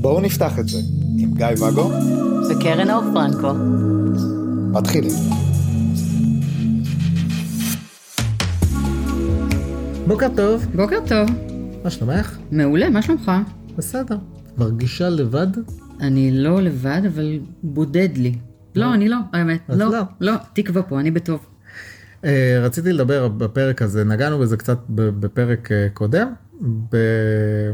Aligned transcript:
בואו 0.00 0.20
נפתח 0.20 0.58
את 0.58 0.68
זה 0.68 0.78
עם 1.18 1.34
גיא 1.34 1.46
ואגו 1.60 1.90
וקרן 2.50 2.90
אור 2.90 3.02
פרנקו. 3.14 3.52
מתחילים. 4.72 5.12
בוקר 10.06 10.26
טוב, 10.36 10.66
בוקר 10.76 10.98
טוב. 11.08 11.28
מה 11.84 11.90
שלומך? 11.90 12.38
מעולה, 12.50 12.90
מה 12.90 13.02
שלומך? 13.02 13.32
בסדר. 13.76 14.18
מרגישה 14.58 15.08
לבד? 15.08 15.48
אני 16.00 16.30
לא 16.32 16.62
לבד, 16.62 17.02
אבל 17.06 17.38
בודד 17.62 18.16
לי. 18.16 18.34
לא, 18.74 18.94
אני 18.94 19.08
לא, 19.08 19.16
האמת. 19.32 19.60
לא, 19.68 19.92
לא. 19.92 20.00
לא, 20.20 20.32
תקווה 20.52 20.82
פה, 20.82 21.00
אני 21.00 21.10
בטוב. 21.10 21.49
אה, 22.24 22.60
רציתי 22.62 22.92
לדבר 22.92 23.28
בפרק 23.28 23.82
הזה, 23.82 24.04
נגענו 24.04 24.38
בזה 24.38 24.56
קצת 24.56 24.78
בפרק 24.88 25.72
אה, 25.72 25.86
קודם, 25.94 26.32
ב- 26.92 27.70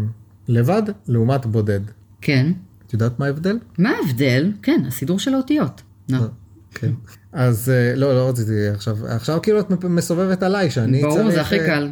לבד 0.49 0.83
לעומת 1.09 1.47
בודד. 1.47 1.81
כן. 2.21 2.53
את 2.87 2.93
יודעת 2.93 3.19
מה 3.19 3.27
ההבדל? 3.27 3.59
מה 3.79 3.91
ההבדל? 3.91 4.53
כן, 4.63 4.83
הסידור 4.89 5.19
של 5.19 5.35
האותיות. 5.35 5.83
נו. 6.09 6.19
כן. 6.75 6.91
אז 7.33 7.69
אה, 7.71 7.95
לא, 7.97 8.15
לא 8.15 8.29
רציתי 8.29 8.69
עכשיו, 8.69 8.97
עכשיו 9.07 9.43
כאילו 9.43 9.61
את 9.61 9.85
מסובבת 9.85 10.43
עליי 10.43 10.71
שאני 10.71 11.01
צריך... 11.01 11.15
ברור, 11.15 11.31
זה 11.31 11.41
הכי 11.41 11.61
אה, 11.61 11.67
קל. 11.67 11.91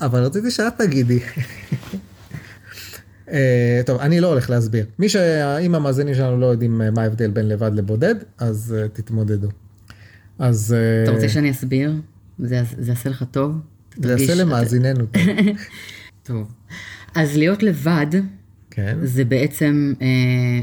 אבל 0.00 0.20
רציתי 0.22 0.50
שאת 0.50 0.72
תגידי. 0.78 1.20
אה, 3.30 3.80
טוב, 3.86 4.00
אני 4.00 4.20
לא 4.20 4.26
הולך 4.26 4.50
להסביר. 4.50 4.86
מי 4.98 5.08
שאם 5.08 5.74
המאזינים 5.74 6.14
שלנו 6.14 6.40
לא 6.40 6.46
יודעים 6.46 6.82
אה, 6.82 6.90
מה 6.90 7.02
ההבדל 7.02 7.30
בין 7.30 7.48
לבד 7.48 7.70
לבודד, 7.74 8.14
אז 8.38 8.74
אה, 8.78 8.88
תתמודדו. 8.88 9.48
אז 10.38 10.74
אה, 10.74 11.02
אתה 11.02 11.12
רוצה 11.12 11.28
שאני 11.28 11.50
אסביר? 11.50 11.94
זה 12.38 12.62
זה 12.78 12.90
יעשה 12.90 13.10
לך 13.10 13.24
טוב? 13.30 13.60
זה 13.96 14.10
יעשה 14.10 14.34
למאזיננו 14.34 15.06
טוב. 15.06 15.22
טוב. 16.28 16.52
אז 17.14 17.36
להיות 17.36 17.62
לבד, 17.62 18.06
כן, 18.70 18.98
זה 19.02 19.24
בעצם 19.24 19.92
אה, 20.02 20.60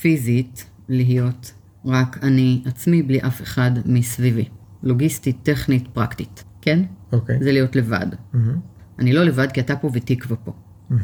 פיזית 0.00 0.64
להיות 0.88 1.52
רק 1.84 2.18
אני 2.22 2.62
עצמי 2.64 3.02
בלי 3.02 3.20
אף 3.20 3.42
אחד 3.42 3.70
מסביבי. 3.84 4.44
לוגיסטית, 4.82 5.36
טכנית, 5.42 5.88
פרקטית, 5.92 6.44
כן? 6.62 6.82
אוקיי. 7.12 7.38
זה 7.42 7.52
להיות 7.52 7.76
לבד. 7.76 8.06
מהמם. 8.32 8.58
אני 8.98 9.12
לא 9.12 9.24
לבד 9.24 9.52
כי 9.52 9.60
אתה 9.60 9.76
פה 9.76 9.90
ותקווה 9.94 10.36
פה. 10.36 10.52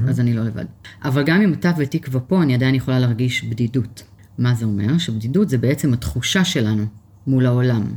אז 0.09 0.21
אני 0.21 0.35
לא 0.35 0.45
לבד. 0.45 0.65
אבל 1.05 1.23
גם 1.23 1.41
אם 1.41 1.53
אתה 1.53 1.73
ותקווה 1.79 2.21
פה, 2.21 2.43
אני 2.43 2.55
עדיין 2.55 2.75
יכולה 2.75 2.99
להרגיש 2.99 3.45
בדידות. 3.45 4.03
מה 4.39 4.55
זה 4.55 4.65
אומר? 4.65 4.99
שבדידות 4.99 5.49
זה 5.49 5.59
בעצם 5.59 5.93
התחושה 5.93 6.45
שלנו 6.45 6.85
מול 7.27 7.47
העולם. 7.47 7.95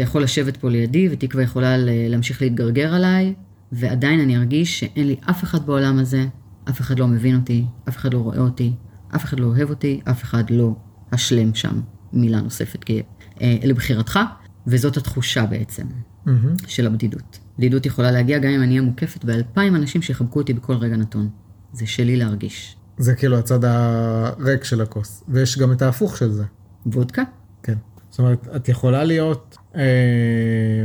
אתה 0.00 0.08
יכול 0.08 0.22
לשבת 0.22 0.56
פה 0.56 0.70
לידי 0.70 1.08
ותקווה 1.12 1.42
יכולה 1.42 1.76
להמשיך 1.78 2.42
להתגרגר 2.42 2.94
עליי, 2.94 3.34
ועדיין 3.72 4.20
אני 4.20 4.36
ארגיש 4.36 4.80
שאין 4.80 5.06
לי 5.06 5.16
אף 5.30 5.44
אחד 5.44 5.66
בעולם 5.66 5.98
הזה, 5.98 6.26
אף 6.68 6.80
אחד 6.80 6.98
לא 6.98 7.06
מבין 7.06 7.36
אותי, 7.36 7.64
אף 7.88 7.96
אחד 7.96 8.14
לא 8.14 8.18
רואה 8.18 8.38
אותי, 8.38 8.72
אף 9.14 9.24
אחד 9.24 9.40
לא 9.40 9.46
אוהב 9.46 9.70
אותי, 9.70 10.00
אף 10.10 10.22
אחד 10.22 10.50
לא 10.50 10.74
השלם 11.12 11.54
שם. 11.54 11.80
מילה 12.12 12.40
נוספת, 12.40 12.84
כי 12.84 13.02
אה, 13.40 13.56
לבחירתך, 13.62 14.18
וזאת 14.66 14.96
התחושה 14.96 15.46
בעצם. 15.46 15.86
מהמם. 16.26 16.54
של 16.66 16.86
הבדידות. 16.86 17.38
בדידות 17.58 17.86
יכולה 17.86 18.10
להגיע 18.10 18.38
גם 18.38 18.50
אם 18.50 18.62
אני 18.62 18.70
אהיה 18.70 18.82
מוקפת 18.82 19.24
באלפיים 19.24 19.76
אנשים 19.76 20.02
שיחבקו 20.02 20.40
אותי 20.40 20.52
בכל 20.52 20.74
רגע 20.74 20.96
נתון. 20.96 21.28
זה 21.72 21.86
שלי 21.86 22.16
להרגיש. 22.16 22.76
זה 22.98 23.14
כאילו 23.14 23.38
הצד 23.38 23.64
הריק 23.64 24.64
של 24.64 24.80
הכוס, 24.80 25.24
ויש 25.28 25.58
גם 25.58 25.72
את 25.72 25.82
ההפוך 25.82 26.16
של 26.16 26.30
זה. 26.30 26.44
וודקה. 26.86 27.22
זאת 28.10 28.18
אומרת, 28.18 28.48
את 28.56 28.68
יכולה 28.68 29.04
להיות... 29.04 29.56
אה, 29.76 30.84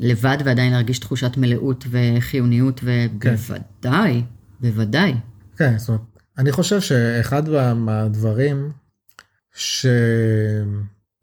לבד 0.00 0.38
ועדיין 0.44 0.72
להרגיש 0.72 0.98
תחושת 0.98 1.36
מלאות 1.36 1.84
וחיוניות, 1.90 2.80
ובוודאי, 2.84 4.22
בוודאי. 4.60 5.14
כן, 5.56 5.78
זאת 5.78 5.88
אומרת, 5.88 6.00
אני 6.38 6.52
חושב 6.52 6.80
שאחד 6.80 7.48
מה- 7.48 7.74
מהדברים 7.74 8.70
ש... 9.54 9.86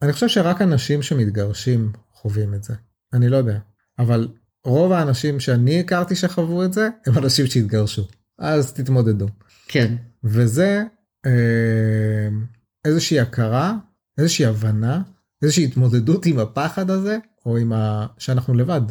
אני 0.02 0.14
חושב 0.14 0.28
שרק 0.28 0.62
אנשים 0.62 1.02
שמתגרשים 1.02 1.92
חווים 2.14 2.54
את 2.54 2.64
זה. 2.64 2.74
אני 3.14 3.30
לא 3.30 3.38
יודע. 3.38 3.60
אבל 4.00 4.28
רוב 4.66 4.92
האנשים 4.92 5.40
שאני 5.40 5.80
הכרתי 5.80 6.16
שחוו 6.16 6.64
את 6.66 6.74
זה, 6.74 6.90
הם 7.08 7.18
אנשים 7.18 7.46
שהתגרשו. 7.48 8.08
אז 8.40 8.74
תתמודדו. 8.74 9.28
כן, 9.68 9.96
וזה 10.24 10.84
אה, 11.26 11.32
איזושהי 12.86 13.20
הכרה, 13.20 13.74
איזושהי 14.18 14.46
הבנה, 14.46 15.02
איזושהי 15.44 15.66
התמודדות 15.66 16.26
עם 16.26 16.40
הפחד 16.40 16.90
הזה, 16.90 17.18
או 17.46 17.58
עם 17.58 17.74
ה... 17.74 18.06
שאנחנו 18.18 18.54
לבד. 18.54 18.82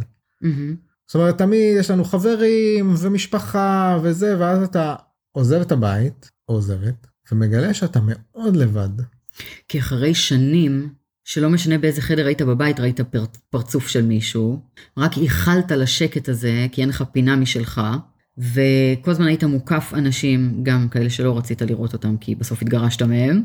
מהמם. 0.43 0.77
זאת 1.07 1.15
אומרת, 1.15 1.39
תמיד 1.39 1.77
יש 1.77 1.91
לנו 1.91 2.05
חברים 2.05 2.95
ומשפחה 2.99 3.99
וזה, 4.03 4.37
ואז 4.39 4.63
אתה 4.63 4.95
עוזב 5.33 5.61
את 5.61 5.73
הבית, 5.73 6.31
או 6.49 6.55
עוזבת, 6.55 7.07
ומגלה 7.33 7.75
שאתה 7.75 8.01
מאוד 8.03 8.57
לבד. 8.57 8.89
כי 9.69 9.79
אחרי 9.79 10.15
שנים, 10.15 10.89
שלא 11.25 11.51
משנה 11.51 11.79
באיזה 11.79 12.03
חדר 12.03 12.27
היית 12.27 12.43
בבית, 12.43 12.81
ראית 12.81 13.01
פר, 13.01 13.25
פרצוף 13.51 13.89
של 13.89 14.03
מישהו, 14.03 14.63
רק 14.97 15.17
ייחלת 15.17 15.71
לשקט 15.73 16.29
הזה, 16.29 16.67
כי 16.73 16.81
אין 16.81 16.89
לך 16.89 17.05
פינה 17.13 17.37
משלך, 17.37 17.81
וכל 18.39 19.11
הזמן 19.11 19.27
היית 19.27 19.45
מוקף 19.45 19.93
אנשים, 19.95 20.61
גם 20.63 20.89
כאלה 20.89 21.11
שלא 21.11 21.39
רצית 21.39 21.63
לראות 21.63 21.93
אותם, 21.93 22.17
כי 22.17 22.35
בסוף 22.35 22.63
התגרשת 22.63 23.03
מהם, 23.03 23.43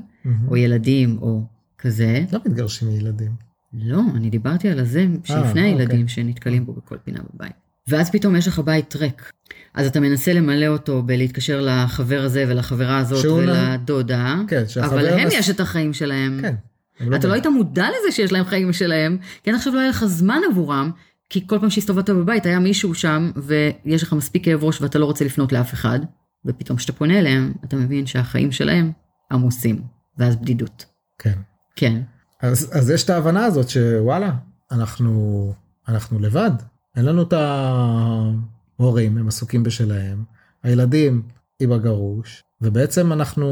או 0.47 0.57
ילדים, 0.57 1.17
או 1.21 1.41
כזה. 1.83 2.23
לא 2.31 2.39
מתגרשים 2.45 2.87
מילדים. 2.87 3.31
לא, 3.73 4.01
אני 4.15 4.29
דיברתי 4.29 4.69
על 4.69 4.79
הזה 4.79 5.05
שלפני 5.23 5.41
אוקיי. 5.49 5.63
הילדים 5.63 6.07
שנתקלים 6.07 6.65
בו 6.65 6.73
בכל 6.73 6.97
פינה 7.03 7.19
בבית. 7.33 7.51
ואז 7.87 8.11
פתאום 8.11 8.35
יש 8.35 8.47
לך 8.47 8.59
בית 8.59 8.95
ריק. 8.95 9.31
אז 9.73 9.87
אתה 9.87 9.99
מנסה 9.99 10.33
למלא 10.33 10.67
אותו 10.67 11.03
בלהתקשר 11.03 11.61
לחבר 11.61 12.21
הזה 12.21 12.45
ולחברה 12.47 12.97
הזאת 12.97 13.25
ולדודה, 13.25 14.35
כן, 14.47 14.63
שהחבר 14.67 14.93
אבל 14.93 15.03
להם 15.03 15.27
נס- 15.27 15.33
יש 15.33 15.49
את 15.49 15.59
החיים 15.59 15.93
שלהם. 15.93 16.39
כן. 16.41 16.55
הם 16.99 17.13
אתה 17.15 17.27
לא. 17.27 17.33
היית 17.33 17.45
מודע 17.45 17.85
לזה 17.89 18.11
שיש 18.15 18.31
להם 18.31 18.45
חיים 18.45 18.69
משלהם, 18.69 19.17
כי 19.43 19.49
עד 19.49 19.55
עכשיו 19.55 19.73
לא 19.73 19.79
היה 19.79 19.89
לך 19.89 20.05
זמן 20.05 20.39
עבורם, 20.51 20.91
כי 21.29 21.47
כל 21.47 21.59
פעם 21.59 21.69
שהסתובבת 21.69 22.09
בבית 22.09 22.45
היה 22.45 22.59
מישהו 22.59 22.93
שם, 22.95 23.31
ויש 23.35 24.03
לך 24.03 24.13
מספיק 24.13 24.45
כאב 24.45 24.63
ראש 24.63 24.81
ואתה 24.81 24.99
לא 24.99 25.05
רוצה 25.05 25.25
לפנות 25.25 25.51
לאף 25.51 25.73
אחד, 25.73 25.99
ופתאום 26.45 26.77
כשאתה 26.77 26.93
פונה 26.93 27.19
אליהם, 27.19 27.53
אתה 27.63 27.75
מבין 27.75 28.05
שהחיים 28.05 28.51
שלהם 28.51 28.91
עמוסים, 29.31 29.81
ואז 30.17 30.35
בדידות. 30.35 30.85
כן. 31.19 31.33
כן, 31.75 32.01
אז, 32.41 32.69
אז 32.73 32.89
יש 32.89 33.03
את 33.03 33.09
ההבנה 33.09 33.45
הזאת 33.45 33.69
שוואלה, 33.69 34.31
אנחנו, 34.71 35.53
אנחנו 35.87 36.19
לבד. 36.19 36.51
אין 36.95 37.05
לנו 37.05 37.21
את 37.21 37.33
ההורים, 37.33 39.17
הם 39.17 39.27
עסוקים 39.27 39.63
בשלהם. 39.63 40.23
הילדים 40.63 41.21
היא 41.59 41.67
בגרוש, 41.67 42.43
ובעצם 42.61 43.13
אנחנו, 43.13 43.45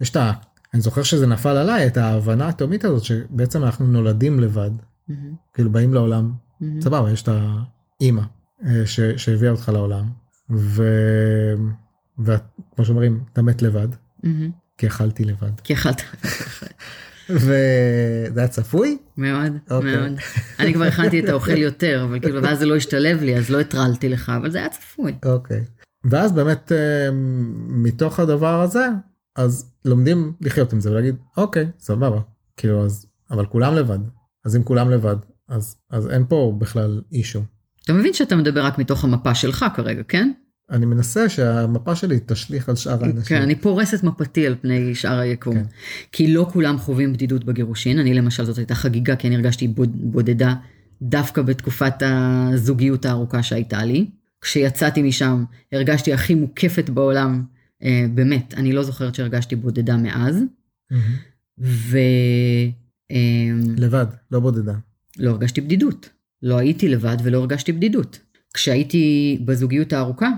יש 0.00 0.10
את 0.10 0.16
ה... 0.16 0.32
אני 0.74 0.80
זוכר 0.80 1.02
שזה 1.02 1.26
נפל 1.26 1.56
עליי, 1.56 1.86
את 1.86 1.96
ההבנה 1.96 2.48
התאומית 2.48 2.84
הזאת, 2.84 3.04
שבעצם 3.04 3.64
אנחנו 3.64 3.86
נולדים 3.86 4.40
לבד. 4.40 4.70
מהמם, 5.08 5.34
כאילו 5.54 5.70
באים 5.70 5.94
לעולם, 5.94 6.32
מהמם. 6.60 6.80
סבבה, 6.80 7.10
יש 7.10 7.22
את 7.22 7.28
האימא 8.00 8.22
אה, 8.66 8.86
ש- 8.86 9.00
שהביאה 9.00 9.50
אותך 9.52 9.68
לעולם, 9.68 10.08
ו... 10.50 10.82
וכמו 12.18 12.84
שאומרים, 12.84 13.20
אתה 13.32 13.42
מת 13.42 13.62
לבד, 13.62 13.88
מהמם. 14.24 14.50
כי 14.78 14.86
אכלתי 14.86 15.24
לבד. 15.24 15.60
כי 15.64 15.74
אכלת. 15.74 16.02
וזה 17.30 18.32
היה 18.36 18.48
צפוי? 18.48 18.98
מאוד, 19.16 19.52
אוקיי. 19.70 19.96
מאוד. 19.96 20.12
אני 20.58 20.74
כבר 20.74 20.84
הכנתי 20.84 21.20
את 21.20 21.28
האוכל 21.28 21.56
יותר, 21.56 22.04
אבל 22.04 22.20
כאילו, 22.20 22.42
ואז 22.42 22.58
זה 22.58 22.66
לא 22.66 22.76
השתלב 22.76 23.22
לי, 23.22 23.36
אז 23.36 23.50
לא 23.50 23.60
הטרלתי 23.60 24.08
לך, 24.08 24.32
אבל 24.36 24.50
זה 24.50 24.58
היה 24.58 24.68
צפוי. 24.68 25.14
אוקיי. 25.24 25.64
ואז 26.04 26.32
באמת 26.32 26.72
אה, 26.72 27.08
מתוך 27.68 28.20
הדבר 28.20 28.60
הזה, 28.60 28.86
אז 29.36 29.70
לומדים 29.84 30.32
לחיות 30.40 30.72
עם 30.72 30.80
זה 30.80 30.90
ולהגיד, 30.90 31.16
אוקיי, 31.36 31.66
סבבה. 31.78 32.20
כאילו 32.56 32.84
אז, 32.84 33.06
אבל 33.30 33.46
כולם 33.46 33.74
לבד. 33.74 33.98
אז 34.44 34.56
אם 34.56 34.62
כולם 34.62 34.90
לבד, 34.90 35.16
אז, 35.48 35.76
אז 35.90 36.10
אין 36.10 36.24
פה 36.28 36.54
בכלל 36.58 37.02
אישו. 37.12 37.42
אתה 37.84 37.92
מבין 37.92 38.12
שאתה 38.12 38.36
מדבר 38.36 38.64
רק 38.64 38.78
מתוך 38.78 39.04
המפה 39.04 39.34
שלך 39.34 39.64
כרגע, 39.74 40.02
כן? 40.08 40.32
אני 40.70 40.86
מנסה 40.86 41.28
שהמפה 41.28 41.94
שלי 41.96 42.18
תשליך 42.26 42.68
על 42.68 42.76
שאר 42.76 43.04
האנשים. 43.04 43.22
כן, 43.22 43.42
אני 43.42 43.54
פורסת 43.54 44.02
מפתי 44.02 44.46
על 44.46 44.54
פני 44.60 44.94
שאר 44.94 45.18
היקום. 45.18 45.54
כן. 45.54 45.64
כי 46.12 46.32
לא 46.34 46.48
כולם 46.52 46.78
חווים 46.78 47.12
בדידות 47.12 47.44
בגירושין. 47.44 47.98
אני 47.98 48.14
למשל, 48.14 48.44
זאת 48.44 48.58
הייתה 48.58 48.74
חגיגה, 48.74 49.16
כי 49.16 49.26
אני 49.28 49.36
הרגשתי 49.36 49.68
בוד- 49.68 49.96
בודדה 50.12 50.54
דווקא 51.02 51.42
בתקופת 51.42 51.94
הזוגיות 52.02 53.04
הארוכה 53.04 53.42
שהייתה 53.42 53.84
לי. 53.84 54.06
כשיצאתי 54.40 55.02
משם, 55.02 55.44
הרגשתי 55.72 56.12
הכי 56.12 56.34
מוקפת 56.34 56.90
בעולם. 56.90 57.42
אה, 57.82 58.06
באמת, 58.14 58.54
אני 58.56 58.72
לא 58.72 58.82
זוכרת 58.82 59.14
שהרגשתי 59.14 59.56
בודדה 59.56 59.96
מאז. 59.96 60.36
מהמם. 60.90 61.02
ו... 61.60 61.98
אה, 63.10 63.16
לבד, 63.76 64.06
לא 64.30 64.40
בודדה. 64.40 64.74
לא 65.18 65.30
הרגשתי 65.30 65.60
בדידות. 65.60 66.08
לא 66.42 66.58
הייתי 66.58 66.88
לבד 66.88 67.16
ולא 67.22 67.38
הרגשתי 67.38 67.72
בדידות. 67.72 68.18
כשהייתי 68.54 69.38
בזוגיות 69.44 69.92
הארוכה, 69.92 70.30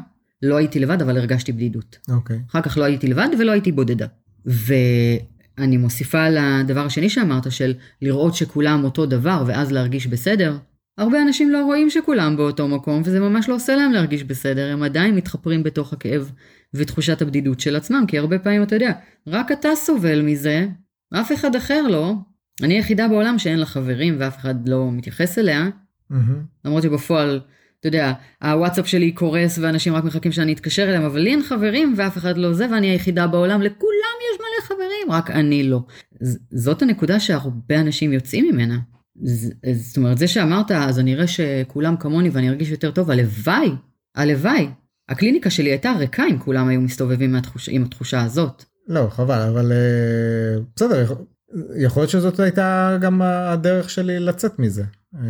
לא 0.43 0.57
הייתי 0.57 0.79
לבד, 0.79 1.03
אבל 1.03 1.19
הרגשתי 1.19 1.53
בדידות. 1.53 1.99
אוקיי. 2.09 2.41
אחר 2.51 2.61
כך 2.63 2.79
לא 2.79 2.85
הייתי 2.85 3.07
לבד 3.07 3.29
ולא 3.39 3.53
הייתי 3.53 3.73
בודדה. 3.73 4.07
ואני 4.47 5.77
מוסיפה 5.77 6.29
לדבר 6.29 6.87
השני 6.87 7.11
שאמרת, 7.11 7.53
של 7.53 7.75
לראות 8.03 8.35
שכולם 8.35 8.85
אותו 8.85 9.07
דבר 9.07 9.45
ואז 9.47 9.73
להרגיש 9.73 10.07
בסדר, 10.07 10.57
הרבה 10.99 11.23
אנשים 11.23 11.51
לא 11.51 11.65
רואים 11.65 11.91
שכולם 11.91 12.37
באותו 12.37 12.69
מקום, 12.69 13.03
וזה 13.05 13.21
ממש 13.21 13.49
לא 13.49 13.55
עושה 13.55 13.77
להם 13.77 13.93
להרגיש 13.93 14.25
בסדר, 14.25 14.73
הם 14.73 14.83
עדיין 14.83 15.15
מתחפרים 15.15 15.63
בתוך 15.63 15.93
הכאב 15.93 16.33
ותחושת 16.75 17.23
הבדידות 17.23 17.61
של 17.61 17.77
עצמם, 17.77 18.05
כי 18.09 18.19
הרבה 18.19 18.39
פעמים 18.39 18.63
אתה 18.63 18.77
יודע, 18.77 18.93
רק 19.27 19.53
אתה 19.53 19.69
סובל 19.75 20.23
מזה, 20.23 20.67
אף 21.15 21.33
אחד 21.33 21.57
אחר 21.57 21.83
לא. 21.89 22.15
אני 22.63 22.75
היחידה 22.75 23.09
בעולם 23.09 23.39
שאין 23.39 23.59
לה 23.59 23.67
חברים 23.67 24.17
ואף 24.19 24.39
אחד 24.39 24.69
לא 24.69 24.93
מתייחס 24.93 25.39
אליה, 25.39 25.69
מהמם. 26.11 26.43
למרות 26.65 26.83
שבפועל, 26.83 27.41
אתה 27.81 27.89
יודע, 27.89 28.13
הוואטסאפ 28.43 28.87
שלי 28.87 29.13
קורס 29.13 29.59
ואנשים 29.59 29.95
רק 29.95 30.05
מחכים 30.05 30.33
שאני 30.33 30.53
אתקשר 30.53 30.83
אליהם, 30.83 31.03
אבל 31.03 31.21
לי 31.21 31.31
אין 31.31 31.43
חברים 31.43 31.95
ואף 31.97 32.19
אחד 32.19 32.37
לא 32.39 32.53
זה, 32.53 32.67
ואני 32.73 32.87
היחידה 32.91 33.27
בעולם, 33.27 33.63
לכולם 33.63 33.91
יש 34.33 34.41
מלא 34.41 34.67
חברים, 34.67 35.11
רק 35.13 35.31
אני 35.31 35.63
לא. 35.63 35.81
ז- 36.23 36.39
זאת 36.51 36.83
הנקודה 36.83 37.21
שהרבה 37.21 37.81
אנשים 37.81 38.13
יוצאים 38.13 38.49
ממנה. 38.55 38.79
ז- 39.23 39.53
זאת 39.75 39.97
אומרת, 39.97 40.19
זה 40.19 40.27
שאמרת, 40.29 40.71
אז 40.71 40.99
אני 40.99 41.15
אראה 41.15 41.27
שכולם 41.27 41.97
כמוני 41.97 42.29
ואני 42.31 42.49
ארגיש 42.49 42.69
יותר 42.71 42.91
טוב, 42.91 43.11
הלוואי, 43.11 43.71
הלוואי. 44.17 44.69
הקליניקה 45.09 45.51
שלי 45.51 45.71
הייתה 45.71 45.93
ריקה 45.99 46.23
אם 46.31 46.39
כולם 46.39 46.69
היו 46.69 46.81
מסתובבים 46.81 47.33
מהתחוש, 47.33 47.69
עם 47.69 47.85
התחושה 47.85 48.23
הזאת. 48.23 48.65
לא, 48.89 49.07
חבל, 49.11 49.41
אבל 49.53 49.73
אה, 49.73 50.63
בסדר, 50.77 51.13
יכול- 51.77 52.01
להיות 52.01 52.11
שזאת 52.11 52.41
הייתה 52.41 52.97
גם 53.01 53.23
הדרך 53.23 53.91
שלי 53.91 54.19
לצאת 54.21 54.59
מזה. 54.59 54.85
אה, 55.15 55.21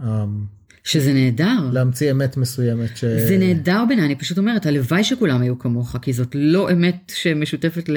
אה, 0.00 0.24
שזה 0.84 1.12
נהדר. 1.12 1.70
להמציא 1.72 2.10
אמת 2.10 2.36
מסוימת 2.36 2.96
ש... 2.96 3.04
זה 3.04 3.38
נהדר 3.38 3.84
בעיניי, 3.88 4.06
אני 4.06 4.16
פשוט 4.16 4.38
אומרת, 4.38 4.66
הלוואי 4.66 5.04
שכולם 5.04 5.42
היו 5.42 5.58
כמוך, 5.58 5.96
כי 6.02 6.12
זאת 6.12 6.34
לא 6.34 6.72
אמת 6.72 7.12
שמשותפת 7.14 7.88
ל... 7.88 7.96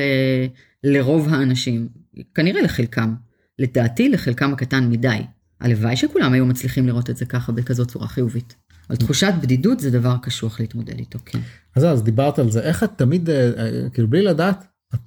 לרוב 0.83 1.27
האנשים, 1.29 1.87
כנראה 2.35 2.61
לחלקם. 2.61 3.13
לדעתי, 3.59 4.09
לחלקם 4.09 4.53
הקטן 4.53 4.89
מדי. 4.89 5.17
הלוואי 5.61 5.95
שכולם 5.95 6.33
היו 6.33 6.45
מצליחים 6.45 6.87
לראות 6.87 7.09
את 7.09 7.17
זה 7.17 7.25
ככה 7.25 7.51
בכזאת 7.51 7.87
צורה 7.87 8.07
חיובית. 8.07 8.55
אבל 8.89 8.95
תחושת 8.97 9.33
בדידות 9.41 9.79
זה 9.79 9.91
דבר 9.91 10.15
קשוח 10.21 10.59
להתמודד 10.59 10.99
איתו, 10.99 11.19
כן. 11.25 11.39
אז 11.75 11.85
אז 11.85 12.03
דיברת 12.03 12.39
על 12.39 12.51
זה, 12.51 12.61
איך 12.61 12.83
את 12.83 12.89
תמיד, 12.95 13.29
אה, 13.29 13.51
אה, 13.57 13.89
כאילו 13.89 14.07
בלי 14.07 14.21
לדעת, 14.21 14.65
את 14.93 14.99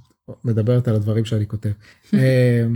מדברת 0.44 0.88
על 0.88 0.94
הדברים 0.94 1.24
שאני 1.24 1.46
כותב. 1.46 1.70
אה, 2.14 2.66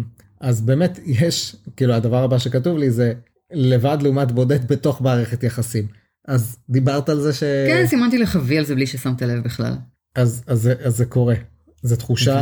אז 0.40 0.60
באמת 0.60 0.98
יש, 1.05 1.56
כאילו 1.76 1.94
הדבר 1.94 2.22
הבא 2.22 2.38
שכתוב 2.38 2.78
לי 2.78 2.90
זה 2.90 3.12
לבד 3.52 3.99
לעומת 4.02 4.32
בודד 4.32 4.69
בתוך 4.69 5.00
מערכת 5.00 5.43
יחסים. 5.43 5.87
אז 6.28 6.56
דיברת 6.70 7.08
על 7.08 7.20
זה 7.20 7.32
ש... 7.32 7.40
כן, 7.40 7.87
סימנתי 7.87 8.19
לך 8.19 8.38
וי 8.44 8.58
על 8.58 8.64
זה 8.64 8.75
בלי 8.75 8.87
ששמת 8.87 9.22
לב 9.22 9.44
בכלל. 9.44 9.75
אז, 10.14 10.44
אז, 10.46 10.70
אז 10.84 10.96
זה 10.96 11.04
קורה. 11.04 11.34
זו 11.82 11.96
תחושה. 11.96 12.34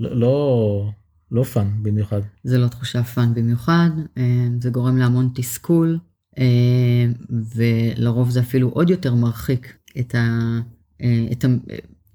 לא, 0.00 0.16
לא, 0.16 0.90
לא 1.30 1.42
fun 1.44 1.70
במיוחד. 1.82 2.20
זה 2.44 2.58
לא 2.58 2.68
תחושה 2.68 3.02
fun 3.02 3.34
במיוחד, 3.34 3.90
אה, 4.18 4.48
זה 4.60 4.70
גורם 4.70 4.96
להמון 4.96 5.30
תסכול, 5.34 5.98
אה, 6.38 7.06
ולרוב 7.54 8.30
זה 8.30 8.40
אפילו 8.40 8.68
עוד 8.68 8.90
יותר 8.90 9.14
מרחיק 9.14 9.76
את, 10.00 10.14
ה, 10.14 10.58
אה, 11.02 11.26
את, 11.32 11.44
ה, 11.44 11.48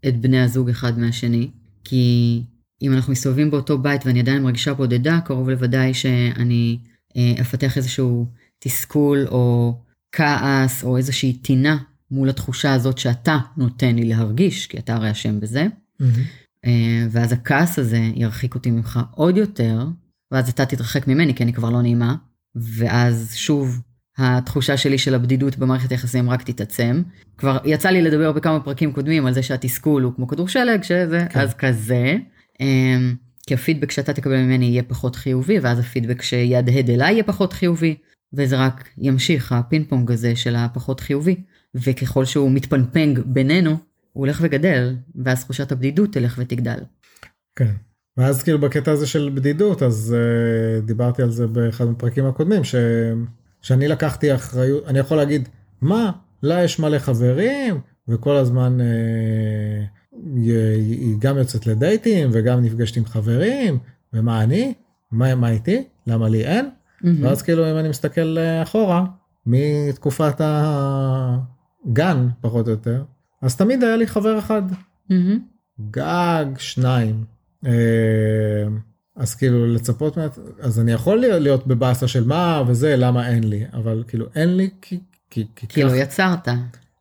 את 0.07 0.21
בני 0.21 0.42
הזוג 0.42 0.69
אחד 0.69 1.00
מהשני, 1.00 1.50
כי 1.83 2.44
אם 2.81 2.94
אנחנו 2.94 3.12
מסתובבים 3.12 3.51
באותו 3.51 3.77
בית 3.77 4.06
ואני 4.06 4.19
עדיין 4.19 4.44
מרגישה 4.44 4.74
בודדה, 4.74 5.19
קרוב 5.25 5.50
לוודאי 5.50 5.94
שאני 5.94 6.77
אה, 7.18 7.34
אפתח 7.42 7.78
איזשהו 7.78 8.25
תסכול 8.60 9.28
או 9.28 9.75
כעס 10.12 10.84
או 10.84 10.98
איזושהי 10.98 11.34
טינה 11.34 11.78
מול 12.12 12.30
התחושה 12.30 12.74
הזאת 12.74 12.98
שאתה 12.98 13.38
נותן 13.58 13.96
לי 13.96 14.04
להרגיש, 14.04 14.68
כי 14.68 14.78
אתה 14.78 14.96
הרי 14.96 15.12
אשם 15.12 15.40
בזה. 15.40 15.68
אה, 16.66 17.08
ואז 17.12 17.31
הכעס 17.31 17.80
הזה 17.80 18.00
ירחיק 18.16 18.56
אותי 18.56 18.72
ממך 18.72 19.00
עוד 19.12 19.38
יותר, 19.38 19.88
ואז 20.31 20.50
אתה 20.50 20.66
תתרחק 20.66 21.08
ממני 21.08 21.36
כי 21.36 21.44
אני 21.44 21.54
כבר 21.54 21.69
לא 21.69 21.81
נעימה, 21.81 22.16
ואז 22.56 23.31
שוב 23.36 23.81
התחושה 24.18 24.78
שלי 24.78 24.98
של 24.98 25.16
הבדידות 25.16 25.57
במערכת 25.57 25.92
היחסים 25.92 26.30
רק 26.30 26.44
תתעצם. 26.44 27.02
כבר 27.38 27.57
יצא 27.66 27.90
לי 27.90 28.02
לדבר 28.02 28.31
בכמה 28.31 28.60
פרקים 28.60 28.92
קודמים 28.92 29.25
על 29.25 29.34
זה 29.34 29.44
שהתסכול 29.44 30.04
הוא 30.04 30.14
כמו 30.16 30.28
כדור 30.28 30.48
שלג, 30.48 30.84
שזה, 30.84 31.25
כן. 31.30 31.40
אז 31.40 31.54
כזה. 31.54 32.18
כי 33.48 33.54
הפידבק 33.54 33.92
שאתה 33.92 34.14
תקבל 34.14 34.38
ממני 34.38 34.66
יהיה 34.66 34.84
פחות 34.84 35.16
חיובי, 35.16 35.60
ואז 35.60 35.80
הפידבק 35.80 36.22
שיהדהד 36.22 36.90
אליי 36.90 37.14
יהיה 37.14 37.24
פחות 37.24 37.54
חיובי, 37.54 37.96
וזה 38.34 38.66
רק 38.66 38.90
ימשיך, 38.98 39.52
הפינג 39.52 39.86
פונג 39.90 40.12
הזה 40.12 40.36
של 40.36 40.56
הפחות 40.56 41.00
חיובי. 41.00 41.36
וככל 41.76 42.26
שהוא 42.26 42.52
מתפנפנג 42.52 43.20
בינינו, 43.20 43.70
הוא 43.70 44.26
הולך 44.26 44.40
וגדל, 44.42 44.96
ואז 45.16 45.44
תחושת 45.44 45.72
הבדידות 45.72 46.14
תלך 46.14 46.36
ותגדל. 46.38 46.80
כן. 47.56 47.72
ואז 48.18 48.44
כאילו 48.44 48.60
בקטע 48.60 48.92
הזה 48.92 49.08
של 49.08 49.32
בדידות 49.34 49.84
אז 49.84 50.16
uh, 50.16 50.86
דיברתי 50.86 51.22
על 51.22 51.32
זה 51.32 51.48
באחד 51.48 51.86
מהפרקים 51.86 52.26
הקודמים 52.26 52.64
ש... 52.64 52.76
שאני 53.62 53.88
לקחתי 53.88 54.36
אחריות 54.36 54.88
אני 54.88 55.00
יכול 55.00 55.18
להגיד 55.18 55.50
מה 55.82 56.12
לה 56.44 56.64
יש 56.64 56.80
מלא 56.80 57.00
חברים 57.00 57.80
וכל 58.08 58.36
הזמן 58.36 58.78
uh, 58.80 60.00
היא, 60.35 60.53
היא 61.00 61.15
גם 61.19 61.38
יוצאת 61.38 61.68
לדייטים 61.68 62.29
וגם 62.31 62.62
נפגשת 62.62 62.97
עם 62.97 63.06
חברים 63.06 63.77
ומה 64.13 64.44
אני 64.44 64.73
מה, 65.12 65.35
מה 65.35 65.50
איתי 65.50 65.83
למה 66.07 66.29
לי 66.29 66.45
אין 66.45 66.69
מהמם. 67.01 67.23
ואז 67.23 67.41
כאילו 67.41 67.71
אם 67.71 67.77
אני 67.77 67.89
מסתכל 67.89 68.38
אה, 68.38 68.62
אחורה 68.63 69.06
מתקופת 69.45 70.41
הגן 71.85 72.27
פחות 72.41 72.65
או 72.68 72.71
יותר 72.71 73.03
אז 73.41 73.56
תמיד 73.56 73.83
היה 73.83 73.95
לי 73.97 74.07
חבר 74.07 74.39
אחד 74.39 74.62
מהמם. 75.09 75.39
גג 75.91 76.45
שניים. 76.57 77.23
אה, 77.65 77.71
אז 79.15 79.35
כאילו 79.35 79.68
לצפות, 79.68 80.18
אז 80.59 80.79
אני 80.79 80.91
יכול 80.91 81.19
להיות- 81.19 81.41
להיות 81.41 81.68
בבאסה 81.68 82.07
של 82.07 82.27
מה 82.27 82.63
וזה, 82.68 82.95
למה 82.95 83.27
אין 83.29 83.44
לי, 83.50 83.63
אבל 83.73 84.03
כאילו 84.07 84.25
אין 84.35 84.57
לי 84.57 84.69
כי, 84.81 85.00
כי, 85.29 85.45
כי, 85.69 85.83
לא 85.83 85.89
כך- 85.89 85.95
יצרת. 85.95 86.47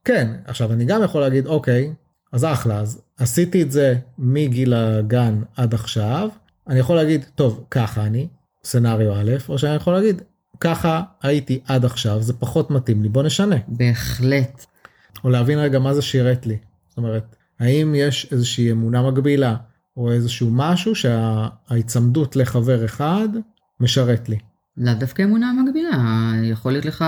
כן, 0.04 0.30
עכשיו 0.46 0.72
אני 0.72 0.84
גם 0.84 1.02
יכול 1.02 1.20
להגיד 1.20 1.46
אוקיי, 1.46 1.92
אז 2.32 2.44
אחלה, 2.44 2.78
אז 2.78 3.02
עשיתי 3.18 3.62
את 3.62 3.72
זה 3.72 3.94
מגיל 4.18 4.74
הגן 4.74 5.42
עד 5.56 5.74
עכשיו, 5.74 6.28
אני 6.68 6.78
יכול 6.78 6.96
להגיד 6.96 7.24
טוב 7.34 7.64
ככה 7.70 8.06
אני, 8.06 8.28
סצנריו 8.64 9.14
א', 9.14 9.32
או 9.48 9.58
שאני 9.58 9.74
יכול 9.74 9.92
להגיד 9.92 10.22
ככה 10.60 11.02
הייתי 11.22 11.60
עד 11.66 11.84
עכשיו, 11.84 12.22
זה 12.22 12.32
פחות 12.32 12.70
מתאים 12.70 13.02
לי, 13.02 13.08
בוא 13.08 13.22
נשנה. 13.22 13.56
בהחלט. 13.68 14.66
או 15.24 15.30
להבין 15.30 15.58
רגע 15.58 15.78
מה 15.78 15.94
זה 15.94 16.02
שירת 16.02 16.46
לי. 16.46 16.58
זאת 16.88 16.98
אומרת, 16.98 17.36
האם 17.60 17.94
יש 17.94 18.28
איזושהי 18.32 18.72
אמונה 18.72 19.02
מגבילה, 19.02 19.56
או 19.96 20.12
איזשהו 20.12 20.50
משהו 20.52 20.94
שההיצמדות 20.94 22.36
לחבר 22.36 22.84
אחד 22.84 23.28
משרת 23.80 24.28
לי. 24.28 24.38
לאו 24.76 24.94
דווקא 24.94 25.22
אמונה 25.22 25.52
מגבילה, 25.52 26.32
יכול 26.42 26.72
להיות 26.72 26.84
לך, 26.84 27.04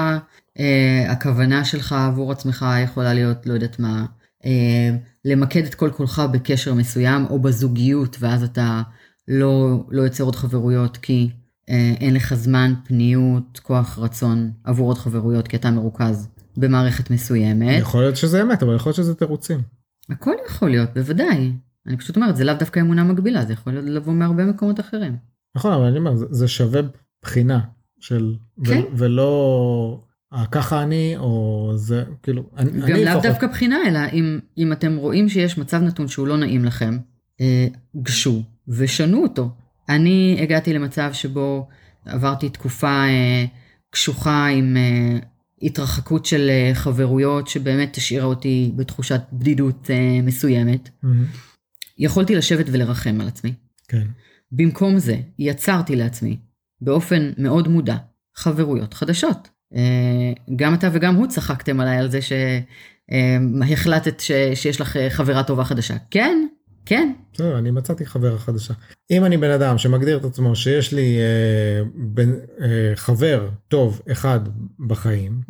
אה, 0.59 1.13
הכוונה 1.13 1.65
שלך 1.65 1.93
עבור 1.93 2.33
עצמך 2.33 2.67
יכולה 2.85 3.15
להיות, 3.15 3.47
לא 3.47 3.53
יודעת 3.53 3.79
מה, 3.79 4.07
אה, 4.45 4.97
למקד 5.25 5.65
את 5.65 5.75
כל 5.75 5.91
כולך 5.91 6.23
בקשר 6.33 6.75
מסוים, 6.75 7.27
או 7.31 7.39
בזוגיות, 7.39 8.17
ואז 8.21 8.43
אתה 8.43 8.83
לא, 9.29 9.85
לא 9.91 10.03
יוצר 10.03 10.25
עוד 10.25 10.37
חברויות, 10.37 10.97
כי 10.97 11.31
אה, 11.69 11.95
אין 12.01 12.15
לך 12.15 12.35
זמן, 12.35 12.75
פניות, 12.85 13.61
כוח, 13.63 13.99
רצון 13.99 14.51
עבור 14.65 14.89
עוד 14.89 14.99
חברויות, 14.99 15.49
כי 15.49 15.57
אתה 15.57 15.71
מרוכז 15.71 16.29
במערכת 16.57 17.11
מסוימת. 17.11 17.81
יכול 17.81 18.01
להיות 18.01 18.17
שזה 18.17 18.43
אמת, 18.43 18.63
אבל 18.63 18.77
יכול 18.77 18.91
להיות 18.91 18.97
שזה 18.97 19.15
תירוצים. 19.15 19.61
הכל 20.11 20.35
יכול 20.49 20.71
להיות, 20.71 20.89
בוודאי. 20.95 21.53
אני 21.87 21.97
פשוט 21.97 22.17
אומרת, 22.17 22.37
זה 22.37 22.45
לאו 22.45 22.55
דווקא 22.55 22.81
אמונה 22.81 23.05
מגבילה, 23.05 23.45
זה 23.45 23.53
יכול 23.53 23.73
לבוא 23.73 24.13
מהרבה 24.13 24.45
מקומות 24.45 24.81
אחרים. 24.81 25.17
נכון, 25.57 25.73
אבל 25.73 25.85
אני 25.85 25.99
אומר, 25.99 26.17
זה, 26.17 26.27
זה 26.31 26.49
שווה 26.49 26.81
בחינה 27.23 27.61
של, 28.01 28.35
כן. 28.65 28.81
ו, 28.93 28.99
ולא 28.99 30.05
ככה 30.51 30.83
אני, 30.83 31.17
או 31.17 31.73
זה, 31.77 32.05
כאילו, 32.23 32.43
אני, 32.57 32.71
גם 32.81 32.97
לאו 32.97 33.21
דווקא 33.23 33.47
בחינה, 33.47 33.77
אלא 33.89 34.01
אם, 34.13 34.39
אם 34.59 34.73
אתם 34.73 34.97
רואים 34.97 35.29
שיש 35.29 35.59
מצב 35.59 35.83
נתון 35.83 36.09
שהוא 36.09 36.27
לא 36.27 36.37
נעים 36.37 36.65
לכם, 36.65 36.99
אה, 37.41 37.67
גשו 38.03 38.43
ושנו 38.69 39.23
אותו. 39.23 39.51
אני 39.89 40.39
הגעתי 40.43 40.73
למצב 40.73 41.11
שבו 41.13 41.69
עברתי 42.07 42.49
תקופה 42.49 43.05
אה, 43.05 43.45
קשוחה 43.91 44.47
עם 44.47 44.77
אה, 44.77 45.19
התרחקות 45.63 46.27
של 46.27 46.51
אה, 46.51 46.71
חברויות 46.75 47.49
שבאמת 47.49 47.97
השאירה 47.97 48.25
אותי 48.25 48.73
בתחושת 48.77 49.21
בדידות 49.33 49.91
אה, 49.91 50.23
מסוימת. 50.23 50.89
מהמם, 51.03 51.25
יכולתי 51.99 52.35
לשבת 52.35 52.67
ולרחם 52.73 53.21
על 53.21 53.29
עצמי. 53.29 53.55
כן, 53.89 54.07
במקום 54.53 54.99
זה, 54.99 55.17
יצרתי 55.39 55.97
לעצמי, 55.97 56.37
באופן 56.81 57.33
מאוד 57.39 57.69
מודע, 57.69 57.97
חברויות 58.35 58.95
חדשות. 58.95 59.49
אה, 59.77 60.33
גם 60.57 60.75
אתה 60.75 60.89
וגם 60.93 61.15
הוא 61.15 61.27
צחקתם 61.27 61.81
עליי 61.81 61.97
על 61.97 62.11
זה 62.11 62.19
שהחלטת 63.61 64.21
ש... 64.21 64.33
שיש 64.55 64.81
לך 64.81 64.97
אה, 64.97 65.11
חברה 65.11 65.43
טובה 65.43 65.65
חדשה. 65.65 65.95
כן, 66.11 66.47
כן, 66.87 67.13
בסדר, 67.33 67.59
אני 67.59 67.71
מצאתי 67.71 68.07
חברה 68.07 68.39
חדשה. 68.39 68.75
אם 69.11 69.25
אני 69.25 69.37
בן 69.37 69.51
אדם 69.51 69.79
שמגדיר 69.79 70.17
את 70.17 70.25
עצמו 70.25 70.57
שיש 70.57 70.95
לי 70.95 71.19
אה, 71.19 71.83
בן, 71.95 72.31
אה, 72.61 72.93
חבר 72.95 73.49
טוב 73.69 74.03
אחד 74.13 74.41
בחיים, 74.87 75.41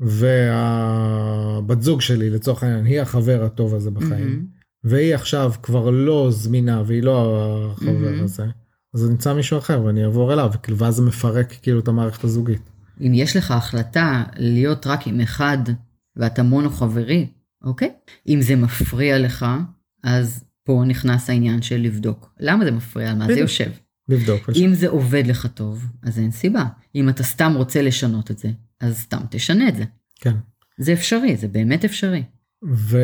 והבת 0.00 1.82
זוג 1.82 2.00
שלי 2.00 2.30
לצורך 2.30 2.62
העניין 2.62 2.84
היא 2.84 3.00
החבר 3.00 3.44
הטוב 3.44 3.74
הזה 3.74 3.90
בחיים, 3.90 4.28
מהמם, 4.28 4.46
והיא 4.84 5.14
עכשיו 5.14 5.52
כבר 5.62 5.90
לא 5.90 6.28
זמינה 6.30 6.82
והיא 6.86 7.02
לא 7.02 7.70
החבר 7.72 7.92
מהמם. 7.92 8.24
הזה, 8.24 8.46
אז 8.94 9.04
אני 9.04 9.12
אמצא 9.12 9.34
מישהו 9.34 9.58
אחר 9.58 9.82
ואני 9.84 10.04
אעבור 10.04 10.32
אליו, 10.32 10.50
ואז 10.76 10.94
זה 10.94 11.02
מפרק 11.02 11.54
כאילו 11.62 11.80
את 11.80 11.88
המערכת 11.88 12.24
הזוגית. 12.24 12.71
אם 13.00 13.12
יש 13.14 13.36
לך 13.36 13.50
החלטה 13.50 14.24
להיות 14.36 14.86
רק 14.86 15.06
עם 15.06 15.20
אחד 15.20 15.58
ואתה 16.16 16.42
מונו 16.42 16.70
חברי, 16.70 17.26
אוקיי? 17.64 17.92
אם 18.28 18.38
זה 18.42 18.56
מפריע 18.56 19.18
לך, 19.18 19.46
אז 20.04 20.44
פה 20.64 20.82
נכנס 20.86 21.30
העניין 21.30 21.62
של 21.62 21.76
לבדוק. 21.76 22.34
למה 22.40 22.64
זה 22.64 22.70
מפריע? 22.70 23.10
על 23.10 23.16
מה 23.16 23.26
זה. 23.26 23.40
יושב? 23.40 23.70
לבדוק. 24.08 24.50
אם 24.56 24.74
זה 24.74 24.88
עובד 24.88 25.26
לך 25.26 25.46
טוב, 25.54 25.86
אז 26.02 26.18
אין 26.18 26.30
סיבה. 26.30 26.64
אם 26.94 27.08
אתה 27.08 27.22
סתם 27.22 27.52
רוצה 27.56 27.82
לשנות 27.82 28.30
את 28.30 28.38
זה, 28.38 28.50
אז 28.80 28.98
סתם 28.98 29.20
תשנה 29.30 29.68
את 29.68 29.76
זה. 29.76 29.84
כן. 30.20 30.34
זה 30.78 30.92
אפשרי, 30.92 31.36
זה 31.36 31.48
באמת 31.48 31.84
אפשרי. 31.84 32.22
ו... 32.64 32.98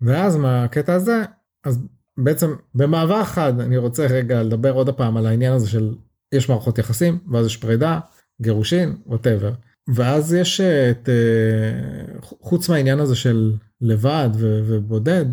ואז 0.00 0.36
מהקטע 0.36 0.94
הזה, 0.94 1.22
אז 1.64 1.86
בעצם 2.18 2.54
במעבר 2.74 3.24
חד 3.24 3.60
אני 3.60 3.76
רוצה 3.76 4.06
רגע 4.06 4.42
לדבר 4.42 4.72
עוד 4.72 4.90
פעם 4.90 5.16
על 5.16 5.26
העניין 5.26 5.52
הזה 5.52 5.68
של 5.68 5.94
יש 6.32 6.48
מערכות 6.48 6.78
יחסים, 6.78 7.18
ואז 7.32 7.46
יש 7.46 7.56
פרידה, 7.56 8.00
גירושין, 8.42 8.96
ווטאבר. 9.06 9.52
ואז 9.88 10.34
יש 10.34 10.60
את, 10.60 11.08
אה, 11.08 12.18
חוץ 12.20 12.68
מהעניין 12.68 13.00
הזה 13.00 13.14
של 13.16 13.52
לבד 13.80 14.28
ו- 14.34 14.60
ובודד, 14.66 15.24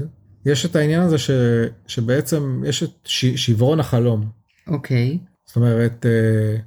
יש 0.46 0.66
את 0.66 0.76
העניין 0.76 1.02
הזה 1.02 1.18
ש- 1.18 1.32
שבעצם 1.88 2.64
יש 2.68 2.84
את 2.84 2.90
ש- 3.06 3.26
שברון 3.46 3.80
החלום. 3.80 4.30
אוקיי, 4.68 5.18
זאת 5.46 5.56
אומרת, 5.56 6.06
אה, 6.06 6.58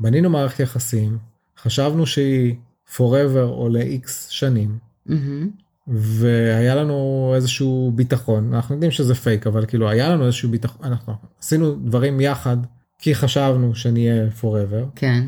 בנינו 0.00 0.30
מערכת 0.30 0.60
יחסים, 0.60 1.18
חשבנו 1.58 2.06
שהיא 2.06 2.54
forever 2.96 3.42
או 3.42 3.68
ל-x 3.68 4.08
שנים, 4.28 4.78
מהמם, 5.06 5.50
והיה 5.86 6.74
לנו 6.74 7.32
איזשהו 7.36 7.92
ביטחון, 7.94 8.54
אנחנו 8.54 8.74
יודעים 8.74 8.90
שזה 8.90 9.14
פייק, 9.14 9.46
אבל 9.46 9.66
כאילו 9.66 9.88
היה 9.88 10.08
לנו 10.08 10.26
איזשהו 10.26 10.50
ביטחון, 10.50 10.86
אנחנו 10.86 11.12
עשינו 11.40 11.74
דברים 11.74 12.20
יחד, 12.20 12.56
כי 12.98 13.14
חשבנו 13.14 13.74
שנהיה 13.74 14.26
forever, 14.40 14.84
כן, 14.96 15.26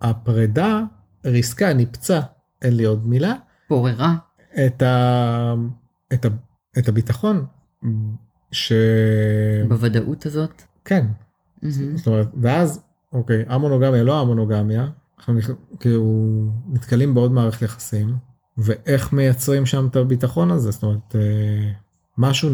והפרידה 0.00 0.80
ריסקה, 1.24 1.72
ניפצה, 1.72 2.20
אין 2.62 2.76
לי 2.76 2.84
עוד 2.84 3.06
מילה, 3.06 3.34
פוררה, 3.68 4.14
את, 4.66 4.82
ה... 4.82 5.54
את, 6.12 6.24
ה... 6.24 6.28
את 6.78 6.88
הביטחון, 6.88 7.46
ש... 8.52 8.72
בוודאות 9.68 10.26
הזאת. 10.26 10.62
כן, 10.84 11.06
מהמם, 11.62 11.96
זאת 11.96 12.06
אומרת, 12.06 12.28
ואז, 12.40 12.82
אוקיי, 13.12 13.44
המונוגמיה, 13.48 14.02
לא 14.02 14.20
המונוגמיה, 14.20 14.88
אנחנו 15.18 15.40
כאילו 15.80 16.04
נתקלים 16.68 17.14
בעוד 17.14 17.32
מערכת 17.32 17.62
יחסים, 17.62 18.16
ואיך 18.58 19.12
מייצרים 19.12 19.66
שם 19.66 19.86
את 19.90 19.96
הביטחון 19.96 20.50
הזה, 20.50 20.70
זאת 20.70 20.82
אומרת, 20.82 21.16
אה, 21.16 21.70
משהו, 22.18 22.50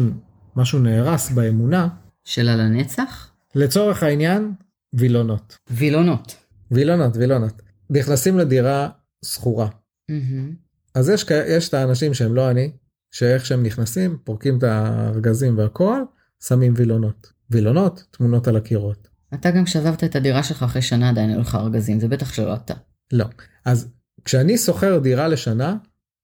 משהו 0.55 0.79
נהרס 0.79 1.31
באמונה, 1.31 1.87
של 2.23 2.49
על 2.49 2.61
הנצח? 2.61 3.31
לצורך 3.55 4.03
העניין, 4.03 4.53
וילונות. 4.93 5.57
וילונות. 5.69 6.35
וילונות, 6.71 7.17
וילונות. 7.17 7.61
נכנסים 7.89 8.37
לדירה 8.37 8.89
שכורה. 9.25 9.67
מהמם, 10.09 10.55
אז 10.95 11.09
יש, 11.09 11.25
יש 11.47 11.69
את 11.69 11.73
האנשים 11.73 12.13
שהם 12.13 12.35
לא 12.35 12.51
אני, 12.51 12.71
שאיך 13.11 13.45
שהם 13.45 13.63
נכנסים, 13.63 14.17
פורקים 14.23 14.57
את 14.57 14.63
הארגזים 14.63 15.57
והכל, 15.57 16.01
שמים 16.43 16.73
וילונות. 16.75 17.31
וילונות, 17.49 18.03
תמונות 18.11 18.47
על 18.47 18.55
הקירות. 18.55 19.07
אתה 19.33 19.51
גם 19.51 19.65
כשעזבת 19.65 20.03
את 20.03 20.15
הדירה 20.15 20.43
שלך 20.43 20.63
אחרי 20.63 20.81
שנה 20.81 21.09
עדיין 21.09 21.29
היו 21.29 21.41
לך 21.41 21.55
ארגזים, 21.55 21.99
זה 21.99 22.07
בטח 22.07 22.33
שלא 22.33 22.55
אתה. 22.55 22.73
לא. 23.13 23.25
אז 23.65 23.87
כשאני 24.25 24.57
שוכר 24.57 24.99
דירה 24.99 25.27
לשנה, 25.27 25.75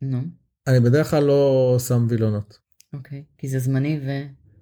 נו, 0.02 0.22
אני 0.68 0.80
בדרך 0.80 1.10
כלל 1.10 1.24
לא 1.24 1.76
שם 1.88 2.06
וילונות. 2.10 2.58
אוקיי, 2.94 3.24
כי 3.38 3.48
זה 3.48 3.60
זמני 3.60 4.00
ו... 4.06 4.10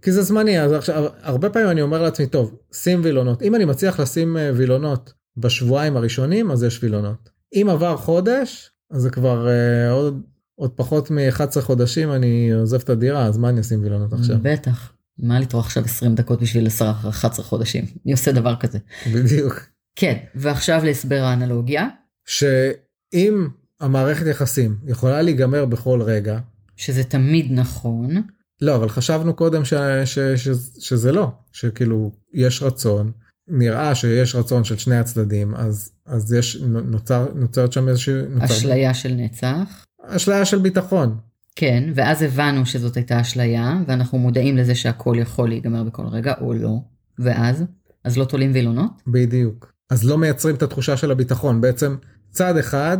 כי 0.05 0.12
זה 0.12 0.21
זמני, 0.21 0.62
אז 0.62 0.71
עכשיו, 0.71 1.05
הרבה 1.21 1.50
פעמים 1.50 1.69
אני 1.69 1.81
אומר 1.81 2.01
לעצמי, 2.01 2.27
טוב, 2.27 2.55
שים 2.74 3.01
וילונות. 3.03 3.41
אם 3.41 3.55
אני 3.55 3.65
מצליח 3.65 4.00
לשים 4.00 4.38
אה, 4.38 4.51
וילונות 4.55 5.13
בשבועיים 5.38 5.97
הראשונים, 5.97 6.51
אז 6.51 6.63
יש 6.63 6.83
וילונות. 6.83 7.29
אם 7.53 7.67
עבר 7.71 7.97
חודש, 7.97 8.71
אז 8.91 9.01
זה 9.01 9.09
כבר 9.09 9.47
אה, 9.47 9.91
עוד, 9.91 10.21
עוד 10.55 10.71
פחות 10.71 11.12
מ-11 11.12 11.62
חודשים 11.62 12.12
אני 12.12 12.51
עוזב 12.51 12.81
את 12.81 12.89
הדירה, 12.89 13.25
אז 13.25 13.38
מה 13.38 13.50
אני 13.50 13.62
אשים 13.62 13.83
וילונות 13.83 14.13
עכשיו? 14.13 14.38
בטח. 14.41 14.93
מה 15.19 15.39
לטרוח 15.39 15.65
עכשיו 15.65 15.83
20 15.83 16.15
דקות 16.15 16.41
בשביל 16.41 16.67
10 16.67 16.91
11 17.09 17.45
חודשים? 17.45 17.85
מי 18.05 18.12
עושה 18.12 18.31
דבר 18.31 18.55
כזה? 18.55 18.77
בדיוק. 19.13 19.65
כן, 19.95 20.17
ועכשיו 20.35 20.81
להסבר 20.83 21.21
האנלוגיה, 21.24 21.88
שאם 22.25 23.47
המערכת 23.79 24.25
יחסים 24.25 24.77
יכולה 24.88 25.21
להיגמר 25.21 25.65
בכל 25.65 26.01
רגע, 26.01 26.39
שזה 26.75 27.03
תמיד 27.03 27.51
נכון, 27.51 28.21
לא, 28.62 28.75
אבל 28.75 28.89
חשבנו 28.89 29.33
קודם 29.33 29.65
ש, 29.65 29.74
ש, 30.05 30.19
ש, 30.19 30.50
שזה 30.79 31.12
לא, 31.12 31.31
שכאילו 31.51 32.12
יש 32.33 32.63
רצון, 32.63 33.12
נראה 33.47 33.95
שיש 33.95 34.35
רצון 34.35 34.63
של 34.63 34.77
שני 34.77 34.97
הצדדים, 34.97 35.55
אז, 35.55 35.91
אז 36.05 36.33
יש, 36.33 36.55
נוצר, 36.65 37.27
נוצרת 37.35 37.71
שם 37.71 37.88
איזושהי... 37.88 38.13
נוצר, 38.29 38.45
אשליה 38.45 38.93
של 38.93 39.13
נצח. 39.13 39.85
אשליה 40.01 40.45
של 40.45 40.57
ביטחון. 40.57 41.17
כן, 41.55 41.91
ואז 41.95 42.21
הבנו 42.21 42.65
שזאת 42.65 42.95
הייתה 42.95 43.21
אשליה, 43.21 43.77
ואנחנו 43.88 44.17
מודעים 44.17 44.57
לזה 44.57 44.75
שהכל 44.75 45.15
יכול 45.19 45.50
להיגמר 45.50 45.83
בכל 45.83 46.05
רגע, 46.05 46.33
או 46.41 46.53
לא, 46.53 46.77
ואז? 47.19 47.63
אז 48.03 48.17
לא 48.17 48.25
תולים 48.25 48.51
וילונות? 48.53 48.91
בדיוק. 49.07 49.74
אז 49.89 50.03
לא 50.03 50.17
מייצרים 50.17 50.55
את 50.55 50.63
התחושה 50.63 50.97
של 50.97 51.12
הביטחון, 51.12 51.62
בעצם 51.62 51.95
צד 52.31 52.57
אחד 52.57 52.97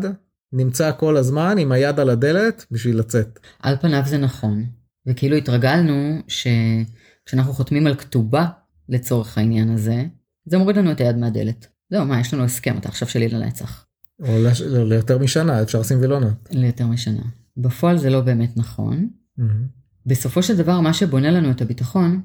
נמצא 0.54 0.92
כל 0.98 1.18
הזמן 1.18 1.58
עם 1.58 1.72
היד 1.72 2.00
על 2.00 2.10
הדלת 2.10 2.66
בשביל 2.72 3.00
לצאת. 3.00 3.40
על 3.60 3.76
פניו 3.82 4.02
זה 4.06 4.18
נכון, 4.18 4.66
וכאילו 5.08 5.36
התרגלנו 5.36 6.22
שכשאנחנו 6.28 7.54
חותמים 7.54 7.88
על 7.88 7.96
כתובה 7.96 8.46
לצורך 8.90 9.38
העניין 9.38 9.70
הזה, 9.70 10.06
זה 10.46 10.58
מוריד 10.58 10.78
לנו 10.78 10.92
את 10.92 11.02
היד 11.02 11.18
מהדלת. 11.18 11.68
זהו, 11.90 12.06
מה, 12.06 12.20
יש 12.20 12.34
לנו 12.34 12.44
הסכם, 12.44 12.78
אתה 12.78 12.90
עכשיו 12.90 13.08
שלי 13.08 13.28
לנצח. 13.28 13.86
או 14.24 14.38
לש... 14.40 14.62
ליותר 14.62 15.18
משנה, 15.18 15.62
אפשר 15.62 15.80
לשים 15.80 16.00
וילונות. 16.02 16.50
ליותר 16.52 16.88
משנה. 16.88 17.22
בפועל 17.58 17.98
זה 17.98 18.10
לא 18.10 18.22
באמת 18.22 18.58
נכון. 18.58 19.10
מהמם. 19.38 19.68
בסופו 20.06 20.44
של 20.44 20.58
דבר, 20.58 20.80
מה 20.80 20.94
שבונה 20.94 21.32
לנו 21.32 21.52
את 21.52 21.62
הביטחון, 21.62 22.22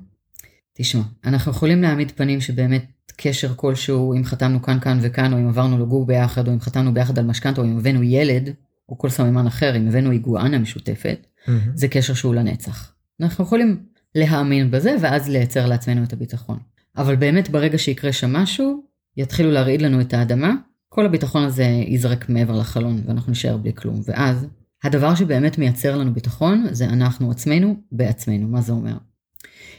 תשמע, 0.75 1.03
אנחנו 1.25 1.51
יכולים 1.51 1.83
להעמיד 1.83 2.11
פנים 2.11 2.41
שבאמת 2.41 3.13
קשר 3.17 3.55
כלשהו, 3.57 4.15
אם 4.15 4.25
חתמנו 4.25 4.63
כאן, 4.63 4.81
כאן 4.81 4.99
וכאן, 5.03 5.33
או 5.33 5.39
אם 5.39 5.49
עברנו 5.49 5.79
לגור 5.79 6.07
ביחד, 6.07 6.49
או 6.49 6.53
אם 6.53 6.61
חתמנו 6.61 6.95
ביחד 6.95 7.19
על 7.19 7.25
משכנתה, 7.25 7.61
או 7.61 7.67
אם 7.67 7.79
הבאנו 7.79 8.03
ילד, 8.03 8.51
או 8.89 8.99
כל 8.99 9.11
סממן 9.11 9.47
אחר, 9.47 9.77
אם 9.77 9.89
הבאנו 9.89 10.11
איגואנה 10.11 10.59
משותפת, 10.59 11.27
מהמם. 11.49 11.73
זה 11.75 11.89
קשר 11.89 12.15
שהוא 12.15 12.35
לנצח. 12.35 12.93
אנחנו 13.21 13.45
יכולים 13.45 13.87
להאמין 14.15 14.71
בזה, 14.71 14.97
ואז 15.01 15.29
לייצר 15.29 15.67
לעצמנו 15.67 16.05
את 16.05 16.13
הביטחון. 16.13 16.59
אבל 16.97 17.17
באמת 17.17 17.49
ברגע 17.49 17.79
שיקרה 17.79 18.13
שם 18.13 18.33
משהו, 18.33 18.83
יתחילו 19.17 19.51
להרעיד 19.51 19.83
לנו 19.83 20.01
את 20.01 20.15
האדמה, 20.15 20.55
כל 20.89 21.07
הביטחון 21.07 21.45
הזה 21.45 21.63
ייזרק 21.63 22.29
מעבר 22.29 22.59
לחלון, 22.59 23.03
ואנחנו 23.07 23.33
נשאר 23.33 23.57
בלי 23.57 23.73
כלום. 23.75 24.01
ואז, 24.05 24.47
הדבר 24.85 25.15
שבאמת 25.15 25.59
מייצר 25.59 25.97
לנו 25.97 26.15
ביטחון, 26.15 26.67
זה 26.71 26.85
אנחנו 26.85 27.31
עצמנו 27.31 27.77
בעצמנו. 27.93 28.49
מה 28.49 28.61
זה 28.61 28.73
אומר? 28.73 28.97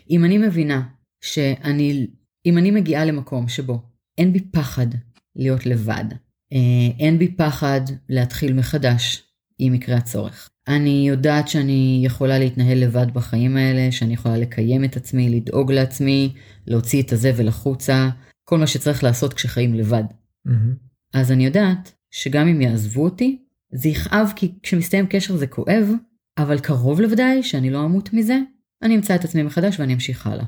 אם 0.10 0.25
אני 0.25 0.38
מבינה 0.38 0.82
שאני, 1.22 2.08
אם 2.46 2.58
אני 2.58 2.72
מגיעה 2.72 3.06
למקום 3.06 3.48
שבו 3.48 3.82
אין 4.18 4.34
בי 4.34 4.39
פחד 4.39 4.88
להיות 5.36 5.65
לבד, 5.65 6.06
אה, 6.53 6.58
אין 7.00 7.20
בי 7.20 7.27
פחד 7.27 7.82
להתחיל 8.10 8.53
מחדש, 8.53 9.24
אם 9.60 9.74
יקרה 9.75 9.98
הצורך. 9.98 10.50
אני 10.75 11.06
יודעת 11.08 11.48
שאני 11.48 12.01
יכולה 12.06 12.40
להתנהל 12.40 12.78
לבד 12.78 13.13
בחיים 13.13 13.58
האלה, 13.58 13.92
שאני 13.92 14.13
יכולה 14.13 14.38
לקיים 14.38 14.84
את 14.84 14.98
עצמי, 14.98 15.30
לדאוג 15.30 15.72
לעצמי, 15.72 16.34
להוציא 16.68 17.01
את 17.01 17.13
הזבל 17.13 17.48
החוצה, 17.48 18.10
כל 18.44 18.58
מה 18.58 18.68
שצריך 18.68 19.04
לעשות 19.04 19.34
כשחיים 19.34 19.74
לבד. 19.74 20.04
מהמם. 20.46 20.74
אז 21.13 21.32
אני 21.32 21.46
יודעת 21.46 21.94
שגם 22.12 22.48
אם 22.48 22.62
יעזבו 22.62 23.04
אותי, 23.04 23.42
זה 23.72 23.90
יכאב 23.90 24.34
כי 24.36 24.51
כשמסתיים 24.63 25.06
קשר 25.10 25.38
זה 25.38 25.48
כואב, 25.48 25.90
אבל 26.38 26.60
קרוב 26.60 27.01
לוודאי 27.01 27.44
שאני 27.44 27.70
לא 27.70 27.86
אמות 27.86 28.13
מזה, 28.13 28.40
אני 28.82 28.96
אמצא 28.96 29.16
את 29.16 29.25
עצמי 29.25 29.44
מחדש 29.44 29.80
ואני 29.80 29.94
אמשיך 29.94 30.28
הלאה. 30.28 30.46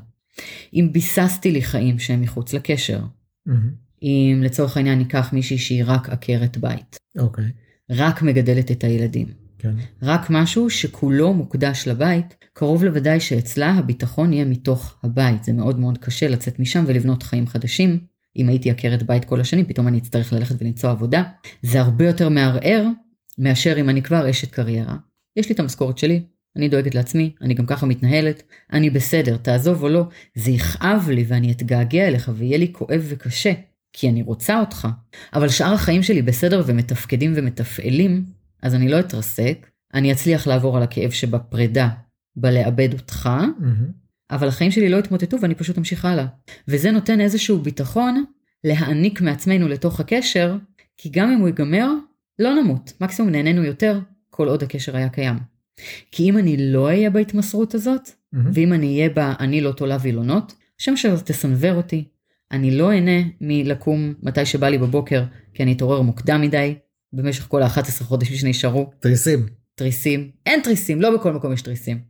אם 0.74 0.88
ביססתי 0.92 1.52
לי 1.52 1.62
חיים 1.62 1.98
שהם 1.98 2.20
מחוץ 2.20 2.52
לקשר, 2.52 3.00
מהמם. 3.46 3.84
אם 4.02 4.40
לצורך 4.44 4.76
העניין 4.76 4.98
ניקח 4.98 5.32
מישהי 5.32 5.58
שהיא 5.58 5.84
רק 5.86 6.08
עקרת 6.08 6.58
בית, 6.58 6.96
אוקיי, 7.18 7.44
רק 7.90 8.22
מגדלת 8.22 8.70
את 8.70 8.84
הילדים, 8.84 9.26
כן. 9.64 9.74
רק 10.02 10.30
משהו 10.30 10.70
שכולו 10.70 11.34
מוקדש 11.34 11.88
לבית, 11.88 12.36
קרוב 12.52 12.84
לוודאי 12.84 13.20
שאצלה 13.20 13.70
הביטחון 13.70 14.32
יהיה 14.32 14.44
מתוך 14.44 14.96
הבית. 15.02 15.44
זה 15.44 15.52
מאוד 15.52 15.78
מאוד 15.78 15.98
קשה 15.98 16.28
לצאת 16.28 16.58
משם 16.58 16.84
ולבנות 16.86 17.22
חיים 17.22 17.46
חדשים. 17.46 17.98
אם 18.36 18.48
הייתי 18.48 18.70
עקרת 18.70 19.02
בית 19.02 19.24
כל 19.24 19.40
השנים, 19.40 19.64
פתאום 19.64 19.88
אני 19.88 19.98
אצטרך 19.98 20.32
ללכת 20.32 20.62
ולמצוא 20.62 20.90
עבודה. 20.90 21.22
זה 21.62 21.80
הרבה 21.80 22.06
יותר 22.06 22.28
מערער 22.28 22.86
מאשר 23.38 23.80
אם 23.80 23.88
אני 23.88 24.02
כבר 24.02 24.30
אשת 24.30 24.50
קריירה. 24.50 24.96
יש 25.36 25.48
לי 25.48 25.54
את 25.54 25.60
המשכורת 25.60 25.98
שלי, 25.98 26.22
אני 26.56 26.68
דואגת 26.68 26.94
לעצמי, 26.94 27.34
אני 27.42 27.54
גם 27.54 27.66
ככה 27.66 27.86
מתנהלת, 27.86 28.42
אני 28.72 28.90
בסדר, 28.90 29.36
תעזוב 29.36 29.82
או 29.82 29.88
לא, 29.88 30.04
זה 30.34 30.50
יכאב 30.50 31.08
לי 31.10 31.24
ואני 31.28 31.52
אתגעגע 31.52 32.08
אליך 32.08 32.30
ויהיה 32.34 32.58
לי 32.58 32.72
כואב 32.72 33.04
וקשה, 33.08 33.52
כי 33.92 34.08
אני 34.08 34.22
רוצה 34.22 34.60
אותך. 34.60 34.88
אבל 35.34 35.48
שאר 35.48 35.72
החיים 35.72 36.02
שלי 36.02 36.22
בסדר 36.22 36.62
ומתפקדים 36.66 37.32
ומתפעלים, 37.36 38.24
אז 38.64 38.74
אני 38.74 38.88
לא 38.88 39.00
אתרסק, 39.00 39.66
אני 39.94 40.12
אצליח 40.12 40.46
לעבור 40.46 40.76
על 40.76 40.82
הכאב 40.82 41.10
שבפרידה, 41.10 41.88
בלאבד 42.36 42.92
אותך, 42.92 43.26
מהמם. 43.26 44.04
אבל 44.30 44.48
החיים 44.48 44.70
שלי 44.70 44.88
לא 44.88 44.98
התמוטטו 44.98 45.36
ואני 45.40 45.54
פשוט 45.54 45.78
אמשיך 45.78 46.04
הלאה. 46.04 46.26
וזה 46.68 46.90
נותן 46.90 47.20
איזשהו 47.20 47.58
ביטחון 47.58 48.24
להעניק 48.64 49.20
מעצמנו 49.20 49.68
לתוך 49.68 50.00
הקשר, 50.00 50.56
כי 50.96 51.08
גם 51.08 51.30
אם 51.30 51.38
הוא 51.38 51.48
ייגמר, 51.48 51.90
לא 52.38 52.62
נמות, 52.62 52.92
מקסימום 53.00 53.30
נהנינו 53.32 53.64
יותר, 53.64 54.00
כל 54.30 54.48
עוד 54.48 54.62
הקשר 54.62 54.96
היה 54.96 55.08
קיים. 55.08 55.36
כי 56.12 56.30
אם 56.30 56.38
אני 56.38 56.72
לא 56.72 56.86
אהיה 56.86 57.10
בהתמסרות 57.10 57.74
הזאת, 57.74 58.08
Mhm. 58.34 58.36
ואם 58.52 58.72
אני 58.72 58.96
אהיה 58.96 59.08
בה 59.08 59.34
אני 59.40 59.60
לא 59.60 59.72
תולה 59.72 59.96
וילונות, 60.00 60.54
השם 60.80 60.96
שלו 60.96 61.16
תסנוור 61.24 61.72
אותי. 61.74 62.04
אני 62.52 62.70
לא 62.78 62.90
אהנה 62.90 63.28
מלקום 63.40 64.14
מתי 64.22 64.46
שבא 64.46 64.68
לי 64.68 64.78
בבוקר, 64.78 65.24
כי 65.54 65.62
אני 65.62 65.72
אתעורר 65.72 66.00
מוקדם 66.02 66.40
מדי, 66.40 66.74
במשך 67.14 67.46
כל 67.48 67.62
ה-11 67.62 68.04
חודשים 68.04 68.36
שנשארו. 68.36 68.90
תריסים. 69.00 69.46
תריסים, 69.74 70.30
אין 70.46 70.60
תריסים, 70.62 71.02
לא 71.02 71.16
בכל 71.16 71.32
מקום 71.32 71.52
יש 71.52 71.62
תריסים. 71.62 72.00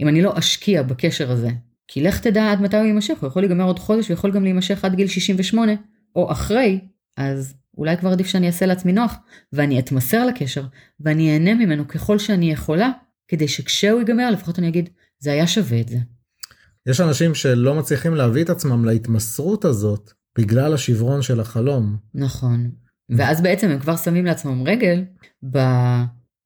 אם 0.00 0.08
אני 0.08 0.22
לא 0.22 0.38
אשקיע 0.38 0.82
בקשר 0.82 1.30
הזה, 1.30 1.48
כי 1.88 2.02
לך 2.02 2.20
תדע 2.20 2.52
עד 2.52 2.60
מתי 2.60 2.76
הוא 2.76 2.86
יימשך, 2.86 3.18
הוא 3.20 3.26
יכול 3.26 3.42
להיגמר 3.42 3.64
עוד 3.64 3.78
חודש, 3.78 4.08
הוא 4.08 4.14
יכול 4.14 4.30
גם 4.30 4.44
להימשך 4.44 4.84
עד 4.84 4.94
גיל 4.94 5.06
68, 5.06 5.72
או 6.16 6.32
אחרי, 6.32 6.80
אז 7.16 7.54
אולי 7.76 7.96
כבר 7.96 8.10
עדיף 8.10 8.26
שאני 8.26 8.46
אעשה 8.46 8.66
לעצמי 8.66 8.92
נוח, 8.92 9.14
ואני 9.52 9.78
אתמסר 9.78 10.26
לקשר, 10.26 10.64
ואני 11.00 11.32
אהנה 11.32 11.54
ממנו 11.54 11.88
ככל 11.88 12.18
שאני 12.18 12.52
יכולה, 12.52 12.90
כדי 13.28 13.48
שכשהוא 13.48 13.98
ייגמר, 13.98 14.30
לפחות 14.30 14.58
אני 14.58 14.68
אגיד, 14.68 14.88
זה 15.18 15.32
היה 15.32 15.46
שווה 15.46 15.80
את 15.80 15.88
זה. 15.88 15.98
יש 16.86 17.00
אנשים 17.00 17.34
שלא 17.34 17.74
מצליחים 17.74 18.14
להביא 18.14 18.44
את 18.44 18.50
עצמם 18.50 18.84
להתמסרות 18.84 19.64
הזאת 19.64 20.12
בגלל 20.38 20.74
השברון 20.74 21.22
של 21.22 21.40
החלום. 21.40 21.96
נכון. 22.14 22.70
ואז 23.10 23.40
בעצם 23.42 23.70
הם 23.70 23.78
כבר 23.78 23.96
שמים 23.96 24.24
לעצמם 24.24 24.62
רגל 24.66 25.04
ב, 25.50 25.56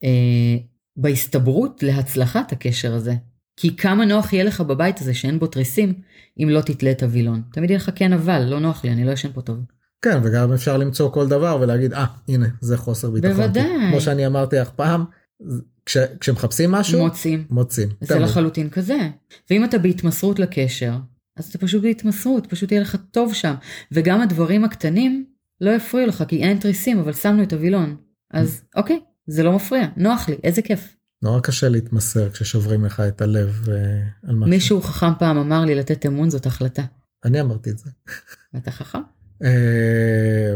אה, 0.04 0.56
בהסתברות 0.96 1.82
להצלחת 1.82 2.52
הקשר 2.52 2.94
הזה. 2.94 3.14
כי 3.56 3.76
כמה 3.76 4.04
נוח 4.04 4.32
יהיה 4.32 4.44
לך 4.44 4.60
בבית 4.60 5.00
הזה 5.00 5.14
שאין 5.14 5.38
בו 5.38 5.46
תריסים, 5.46 5.94
אם 6.42 6.48
לא 6.48 6.60
תתלה 6.60 6.90
את 6.90 7.02
הווילון. 7.02 7.42
תמיד 7.52 7.70
יהיה 7.70 7.78
לך 7.78 7.90
כן 7.94 8.12
אבל, 8.12 8.42
לא 8.42 8.60
נוח 8.60 8.84
לי, 8.84 8.90
אני 8.90 9.04
לא 9.04 9.10
ישן 9.10 9.32
פה 9.32 9.40
טוב. 9.40 9.58
כן 10.02 10.20
וגם 10.22 10.52
אפשר 10.52 10.76
למצוא 10.76 11.10
כל 11.10 11.28
דבר 11.28 11.58
ולהגיד 11.60 11.92
אה 11.92 12.06
הנה 12.28 12.46
זה 12.60 12.76
חוסר 12.76 13.10
ביטחון. 13.10 13.32
בוודאי. 13.32 13.90
כמו 13.90 14.00
שאני 14.00 14.26
אמרתי 14.26 14.56
לך 14.56 14.70
פעם 14.70 15.04
כש, 15.86 15.96
כשמחפשים 16.20 16.72
משהו 16.72 17.04
מוצאים. 17.04 17.44
מוצאים. 17.50 17.88
זה 18.00 18.14
תמיד. 18.14 18.22
לחלוטין 18.22 18.70
כזה. 18.70 18.98
ואם 19.50 19.64
אתה 19.64 19.78
בהתמסרות 19.78 20.38
לקשר, 20.38 20.92
אז 21.36 21.44
אתה 21.44 21.58
פשוט 21.58 21.82
בהתמסרות, 21.82 22.46
פשוט 22.46 22.72
יהיה 22.72 22.82
לך 22.82 22.96
טוב 23.10 23.34
שם. 23.34 23.54
וגם 23.92 24.20
הדברים 24.20 24.64
הקטנים 24.64 25.24
לא 25.62 25.70
יפריעו 25.70 26.08
לך, 26.08 26.24
כי 26.28 26.42
אין 26.42 26.58
תריסים, 26.58 26.98
אבל 26.98 27.12
שמנו 27.12 27.42
את 27.42 27.52
הווילון. 27.52 27.96
אז 28.30 28.62
אוקיי, 28.76 29.00
זה 29.26 29.42
לא 29.42 29.52
מפריע, 29.52 29.86
נוח 29.96 30.28
לי, 30.28 30.36
איזה 30.44 30.62
כיף. 30.62 30.96
נורא 31.22 31.40
קשה 31.40 31.68
להתמסר 31.68 32.30
כששוברים 32.30 32.84
לך 32.84 33.00
את 33.00 33.20
הלב 33.20 33.68
אה, 33.68 33.74
על 34.28 34.34
משהו. 34.34 34.50
מישהו 34.50 34.82
חכם 34.82 35.12
פעם 35.18 35.38
אמר 35.38 35.64
לי 35.64 35.74
לתת 35.74 36.06
אמון 36.06 36.30
זאת 36.30 36.46
החלטה. 36.46 36.82
אני 37.24 37.40
אמרתי 37.40 37.70
את 37.70 37.78
זה. 37.78 37.90
ואתה 38.54 38.70
חכם? 38.70 38.98
אה, 39.44 40.54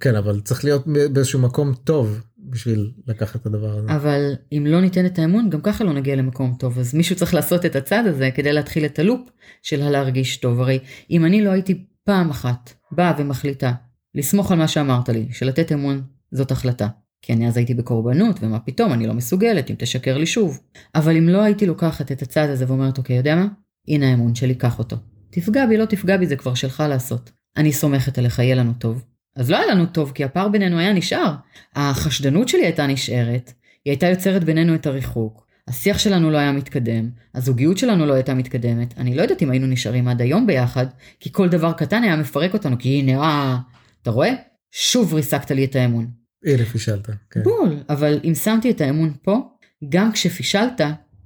כן 0.00 0.14
אבל 0.14 0.40
צריך 0.40 0.64
להיות 0.64 0.86
באיזשהו 1.12 1.40
מקום 1.40 1.74
טוב 1.84 2.20
בשביל 2.38 2.92
לקחת 3.06 3.40
את 3.40 3.46
הדבר 3.46 3.78
הזה. 3.78 3.96
אבל 3.96 4.34
אם 4.52 4.66
לא 4.68 4.80
ניתן 4.80 5.06
את 5.06 5.18
האמון, 5.18 5.50
גם 5.50 5.60
ככה 5.60 5.84
לא 5.84 5.92
נגיע 5.92 6.16
למקום 6.16 6.54
טוב. 6.58 6.78
אז 6.78 6.94
מישהו 6.94 7.16
צריך 7.16 7.34
לעשות 7.34 7.66
את 7.66 7.76
הצעד 7.76 8.06
הזה 8.06 8.30
כדי 8.34 8.52
להתחיל 8.52 8.84
את 8.84 8.98
הלופ 8.98 9.20
של 9.62 9.82
הלהרגיש 9.82 10.36
טוב. 10.36 10.60
הרי 10.60 10.78
אם 11.10 11.24
אני 11.24 11.44
לא 11.44 11.50
הייתי 11.50 11.86
פעם 12.04 12.30
אחת 12.30 12.72
באה 12.92 13.14
ומחליטה 13.18 13.72
לסמוך 14.14 14.52
על 14.52 14.58
מה 14.58 14.68
שאמרת 14.68 15.08
לי, 15.08 15.26
שלתת 15.32 15.72
אמון 15.72 16.02
זאת 16.30 16.50
החלטה. 16.50 16.88
כי 17.22 17.32
אני 17.32 17.48
אז 17.48 17.56
הייתי 17.56 17.74
בקורבנות, 17.74 18.36
ומה 18.42 18.58
פתאום, 18.58 18.92
אני 18.92 19.06
לא 19.06 19.14
מסוגלת, 19.14 19.70
אם 19.70 19.74
תשקר 19.78 20.18
לי 20.18 20.26
שוב. 20.26 20.60
אבל 20.94 21.16
אם 21.16 21.28
לא 21.28 21.42
הייתי 21.42 21.66
לוקחת 21.66 22.12
את 22.12 22.22
הצעד 22.22 22.50
הזה 22.50 22.64
ואומרת, 22.68 22.98
אוקיי, 22.98 23.16
יודע 23.16 23.36
מה? 23.36 23.46
הנה 23.88 24.10
האמון 24.10 24.34
שלי, 24.34 24.54
קח 24.54 24.78
אותו. 24.78 24.96
תפגע 25.30 25.66
בי, 25.66 25.76
לא 25.76 25.84
תפגע 25.84 26.16
בי, 26.16 26.26
זה 26.26 26.36
כבר 26.36 26.54
שלך 26.54 26.82
לעשות. 26.88 27.30
אני 27.56 27.72
סומכת 27.72 28.18
עליך, 28.18 28.38
יהיה 28.38 28.54
לנו 28.54 28.72
טוב. 28.72 29.04
אז 29.36 29.50
לא 29.50 29.56
היה 29.56 29.66
לנו 29.66 29.86
טוב, 29.86 30.12
כי 30.14 30.24
הפער 30.24 30.48
בינינו 30.48 30.78
היה 30.78 30.92
נשאר. 30.92 31.34
החשדנות 31.76 32.48
שלי 32.48 32.64
הייתה 32.64 32.86
נשארת, 32.86 33.52
היא 33.84 33.90
הייתה 33.90 34.06
יוצרת 34.06 34.44
בינינו 34.44 34.74
את 34.74 34.86
הריחוק, 34.86 35.46
השיח 35.68 35.98
שלנו 35.98 36.30
לא 36.30 36.38
היה 36.38 36.52
מתקדם, 36.52 37.10
הזוגיות 37.34 37.78
שלנו 37.78 38.06
לא 38.06 38.14
הייתה 38.14 38.34
מתקדמת, 38.34 38.94
אני 38.98 39.14
לא 39.14 39.22
יודעת 39.22 39.42
אם 39.42 39.50
היינו 39.50 39.66
נשארים 39.66 40.08
עד 40.08 40.20
היום 40.20 40.46
ביחד, 40.46 40.86
כי 41.20 41.32
כל 41.32 41.48
דבר 41.48 41.72
קטן 41.72 42.02
היה 42.02 42.16
מפרק 42.16 42.54
אותנו, 42.54 42.78
כי 42.78 42.88
הנה, 42.88 43.22
אה, 43.22 43.58
אתה 44.02 44.10
רואה? 44.10 44.34
שוב 44.70 45.14
ריסקת 45.14 45.50
לי 45.50 45.64
את 45.64 45.76
האמון. 45.76 46.10
הנה 46.46 46.64
פישלת. 46.64 47.10
כן. 47.30 47.42
בול, 47.42 47.82
אבל 47.88 48.20
אם 48.24 48.34
שמתי 48.34 48.70
את 48.70 48.80
האמון 48.80 49.12
פה, 49.22 49.48
גם 49.88 50.12
כשפישלת, 50.12 50.80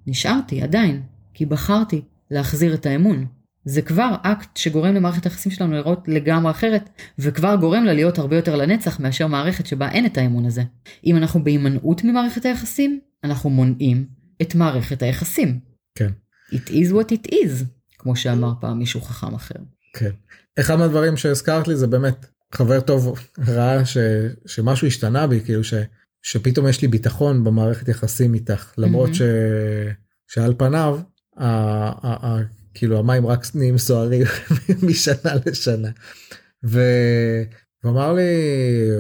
נשארתי 0.07 0.63
עדיין, 0.63 1.03
כי 1.35 1.47
בחרתי 1.47 2.03
להחזיר 2.31 2.75
את 2.75 2.87
האמון. 2.87 3.27
זה 3.65 3.83
כבר 3.83 4.15
אקט 4.23 4.57
שגורם 4.57 4.95
למערכת 4.95 5.25
היחסים 5.25 5.53
שלנו 5.53 5.73
לראות 5.73 6.09
לגמרי 6.09 6.51
אחרת, 6.51 6.91
וכבר 7.19 7.57
גורם 7.57 7.85
לה 7.85 7.93
להיות 7.93 8.19
הרבה 8.19 8.37
יותר 8.37 8.57
לנצח 8.57 9.01
מאשר 9.01 9.27
מערכת 9.27 9.67
שבה 9.67 9.91
אין 9.91 10.07
את 10.07 10.19
האמון 10.19 10.45
הזה. 10.47 10.63
אם 11.07 11.17
אנחנו 11.17 11.45
בהימנעות 11.45 12.05
ממערכת 12.05 12.45
היחסים, 12.45 13.01
אנחנו 13.25 13.51
מונעים 13.51 14.07
את 14.43 14.55
מערכת 14.55 15.03
היחסים. 15.03 15.61
כן. 15.95 16.11
It 16.53 16.69
is 16.69 16.93
what 16.93 17.13
it 17.13 17.31
is, 17.33 17.65
כמו 17.99 18.17
שאמר 18.17 18.53
פעם 18.61 18.79
מישהו 18.79 19.01
חכם 19.01 19.35
אחר. 19.35 19.59
כן. 19.95 20.11
אחד 20.61 20.77
מהדברים 20.77 21.17
שהזכרת 21.17 21.69
לי 21.69 21.77
זה 21.77 21.87
באמת 21.87 22.27
חבר 22.55 22.81
טוב 22.81 23.19
ראה 23.39 23.85
ש, 23.85 23.99
שמשהו 24.47 24.87
השתנה 24.87 25.27
בי 25.27 25.41
כאילו 25.45 25.65
ש, 25.65 25.75
שפתאום 26.23 26.69
יש 26.69 26.83
לי 26.83 26.89
ביטחון 26.89 27.45
במערכת 27.45 27.89
יחסים 27.89 28.35
איתך 28.35 28.73
למרות 28.79 29.09
מהמם. 29.09 29.15
ש, 29.15 29.23
שעל 30.27 30.55
פניו 30.59 30.99
ה, 31.37 31.47
ה, 31.47 32.27
ה, 32.27 32.39
כאילו 32.75 32.99
המים 32.99 33.27
רק 33.27 33.47
נהיים 33.55 33.79
סוערים 33.79 34.27
משנה 34.89 35.33
לשנה. 35.47 35.89
ו... 36.65 36.81
ואמר 37.85 38.13
לי 38.13 38.31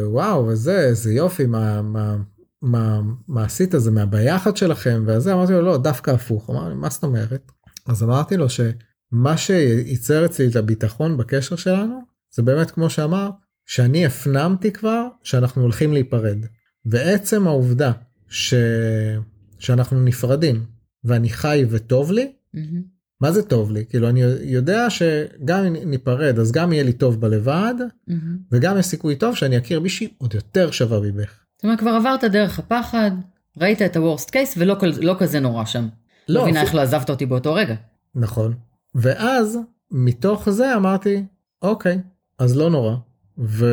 וואו 0.04 0.46
וזה 0.46 0.80
איזה 0.80 1.12
יופי 1.12 1.46
מה 1.46 1.82
מה 1.82 2.16
מה 2.62 3.00
מה 3.28 3.44
עשית 3.44 3.74
זה 3.76 3.90
מהביחד 3.90 4.56
שלכם 4.56 5.04
וזה 5.06 5.34
אמרתי 5.34 5.52
לו 5.52 5.62
לא 5.62 5.76
דווקא 5.76 6.10
הפוך 6.10 6.50
אמר 6.50 6.68
לי 6.68 6.74
מה 6.74 6.90
זאת 6.90 7.02
אומרת 7.02 7.52
אז 7.86 8.02
אמרתי 8.02 8.36
לו 8.36 8.46
שמה 8.48 9.36
שייצר 9.36 10.24
אצלי 10.24 10.48
את 10.48 10.56
הביטחון 10.56 11.16
בקשר 11.16 11.56
שלנו 11.56 12.00
זה 12.34 12.42
באמת 12.42 12.70
כמו 12.70 12.90
שאמר 12.90 13.30
שאני 13.66 14.06
הפנמתי 14.06 14.72
כבר 14.72 15.06
שאנחנו 15.22 15.62
הולכים 15.62 15.92
להיפרד 15.92 16.46
ועצם 16.86 17.46
העובדה 17.46 17.92
ש... 18.28 18.54
שאנחנו 19.58 20.04
נפרדים 20.04 20.64
ואני 21.04 21.28
חי 21.28 21.64
וטוב 21.70 22.12
לי 22.12 22.32
מהמם. 22.54 22.82
מה 23.20 23.32
זה 23.32 23.42
טוב 23.42 23.70
לי 23.70 23.84
כאילו 23.88 24.08
אני 24.08 24.20
יודע 24.42 24.90
שגם 24.90 25.64
אם 25.64 25.90
ניפרד 25.90 26.38
אז 26.38 26.52
גם 26.52 26.72
יהיה 26.72 26.82
לי 26.84 26.92
טוב 26.92 27.20
בלבד 27.20 27.74
מהמם. 28.06 28.38
וגם 28.52 28.78
יש 28.78 28.86
סיכוי 28.86 29.16
טוב 29.16 29.34
שאני 29.34 29.58
אכיר 29.58 29.80
מישהי 29.80 30.08
עוד 30.18 30.34
יותר 30.34 30.70
שווה 30.70 31.00
ממך. 31.00 31.40
זאת 31.56 31.64
אומרת, 31.64 31.78
כבר 31.78 31.90
עברת 31.90 32.24
דרך 32.24 32.58
הפחד, 32.58 33.10
ראית 33.60 33.82
את 33.82 33.96
ה-Worst 33.96 34.28
case 34.28 34.54
ולא 34.56 34.76
לא 35.02 35.16
כזה 35.18 35.40
נורא 35.40 35.64
שם. 35.64 35.88
לא 36.28 36.42
מבינה 36.42 36.62
איך 36.62 36.74
לא 36.74 36.80
עזבת 36.80 37.10
אותי 37.10 37.26
באותו 37.26 37.54
רגע. 37.54 37.74
נכון. 38.14 38.54
ואז 38.94 39.58
מתוך 39.90 40.50
זה 40.50 40.76
אמרתי 40.76 41.24
אוקיי 41.62 41.98
אז 42.38 42.56
לא 42.56 42.70
נורא 42.70 42.96
ו... 43.38 43.66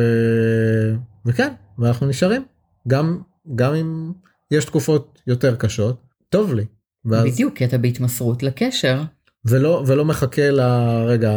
וכן 1.26 1.52
ואנחנו 1.78 2.06
נשארים 2.06 2.42
גם 2.88 3.20
גם 3.54 3.74
אם 3.74 4.12
יש 4.50 4.64
תקופות 4.64 5.22
יותר 5.26 5.56
קשות 5.56 6.02
טוב 6.28 6.54
לי. 6.54 6.64
ואז... 7.04 7.24
בדיוק, 7.24 7.56
כי 7.56 7.64
אתה 7.64 7.78
בהתמסרות 7.78 8.42
לקשר, 8.42 9.02
ולא 9.44 9.84
ולא 9.86 10.04
מחכה 10.04 10.50
לרגע 10.50 11.32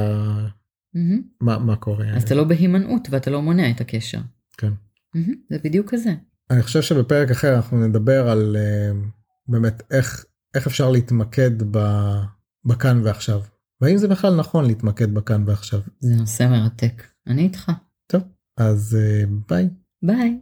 מהמם. 0.94 1.22
מה, 1.42 1.60
מה 1.60 1.76
קורה. 1.76 2.06
אז 2.16 2.24
אתה 2.24 2.36
לא 2.36 2.44
בהימנעות 2.44 3.08
ואתה 3.12 3.32
לא 3.32 3.42
מונע 3.42 3.72
את 3.72 3.82
הקשר. 3.82 4.20
כן. 4.58 4.72
מהמם, 5.16 5.34
זה 5.50 5.58
בדיוק 5.64 5.90
כזה. 5.90 6.14
אני 6.52 6.64
חושב 6.64 6.82
שבפרק 6.82 7.32
אחר 7.32 7.56
אנחנו 7.56 7.88
נדבר 7.88 8.30
על 8.30 8.58
אה, 8.60 8.92
באמת 9.48 9.84
איך 9.92 10.26
איך 10.56 10.68
אפשר 10.68 10.92
להתמקד 10.92 11.64
ב, 11.72 11.80
בכאן 12.66 13.02
ועכשיו. 13.04 13.42
והאם 13.82 13.98
זה 13.98 14.08
בכלל 14.08 14.36
נכון 14.36 14.66
להתמקד 14.66 15.14
בכאן 15.14 15.44
ועכשיו. 15.48 15.80
זה 16.00 16.16
נושא 16.16 16.44
מרתק. 16.44 17.04
אני 17.28 17.42
איתך. 17.42 17.72
אז 18.58 18.96
אה, 18.96 19.24
ביי. 19.50 19.70
ביי. 20.04 20.40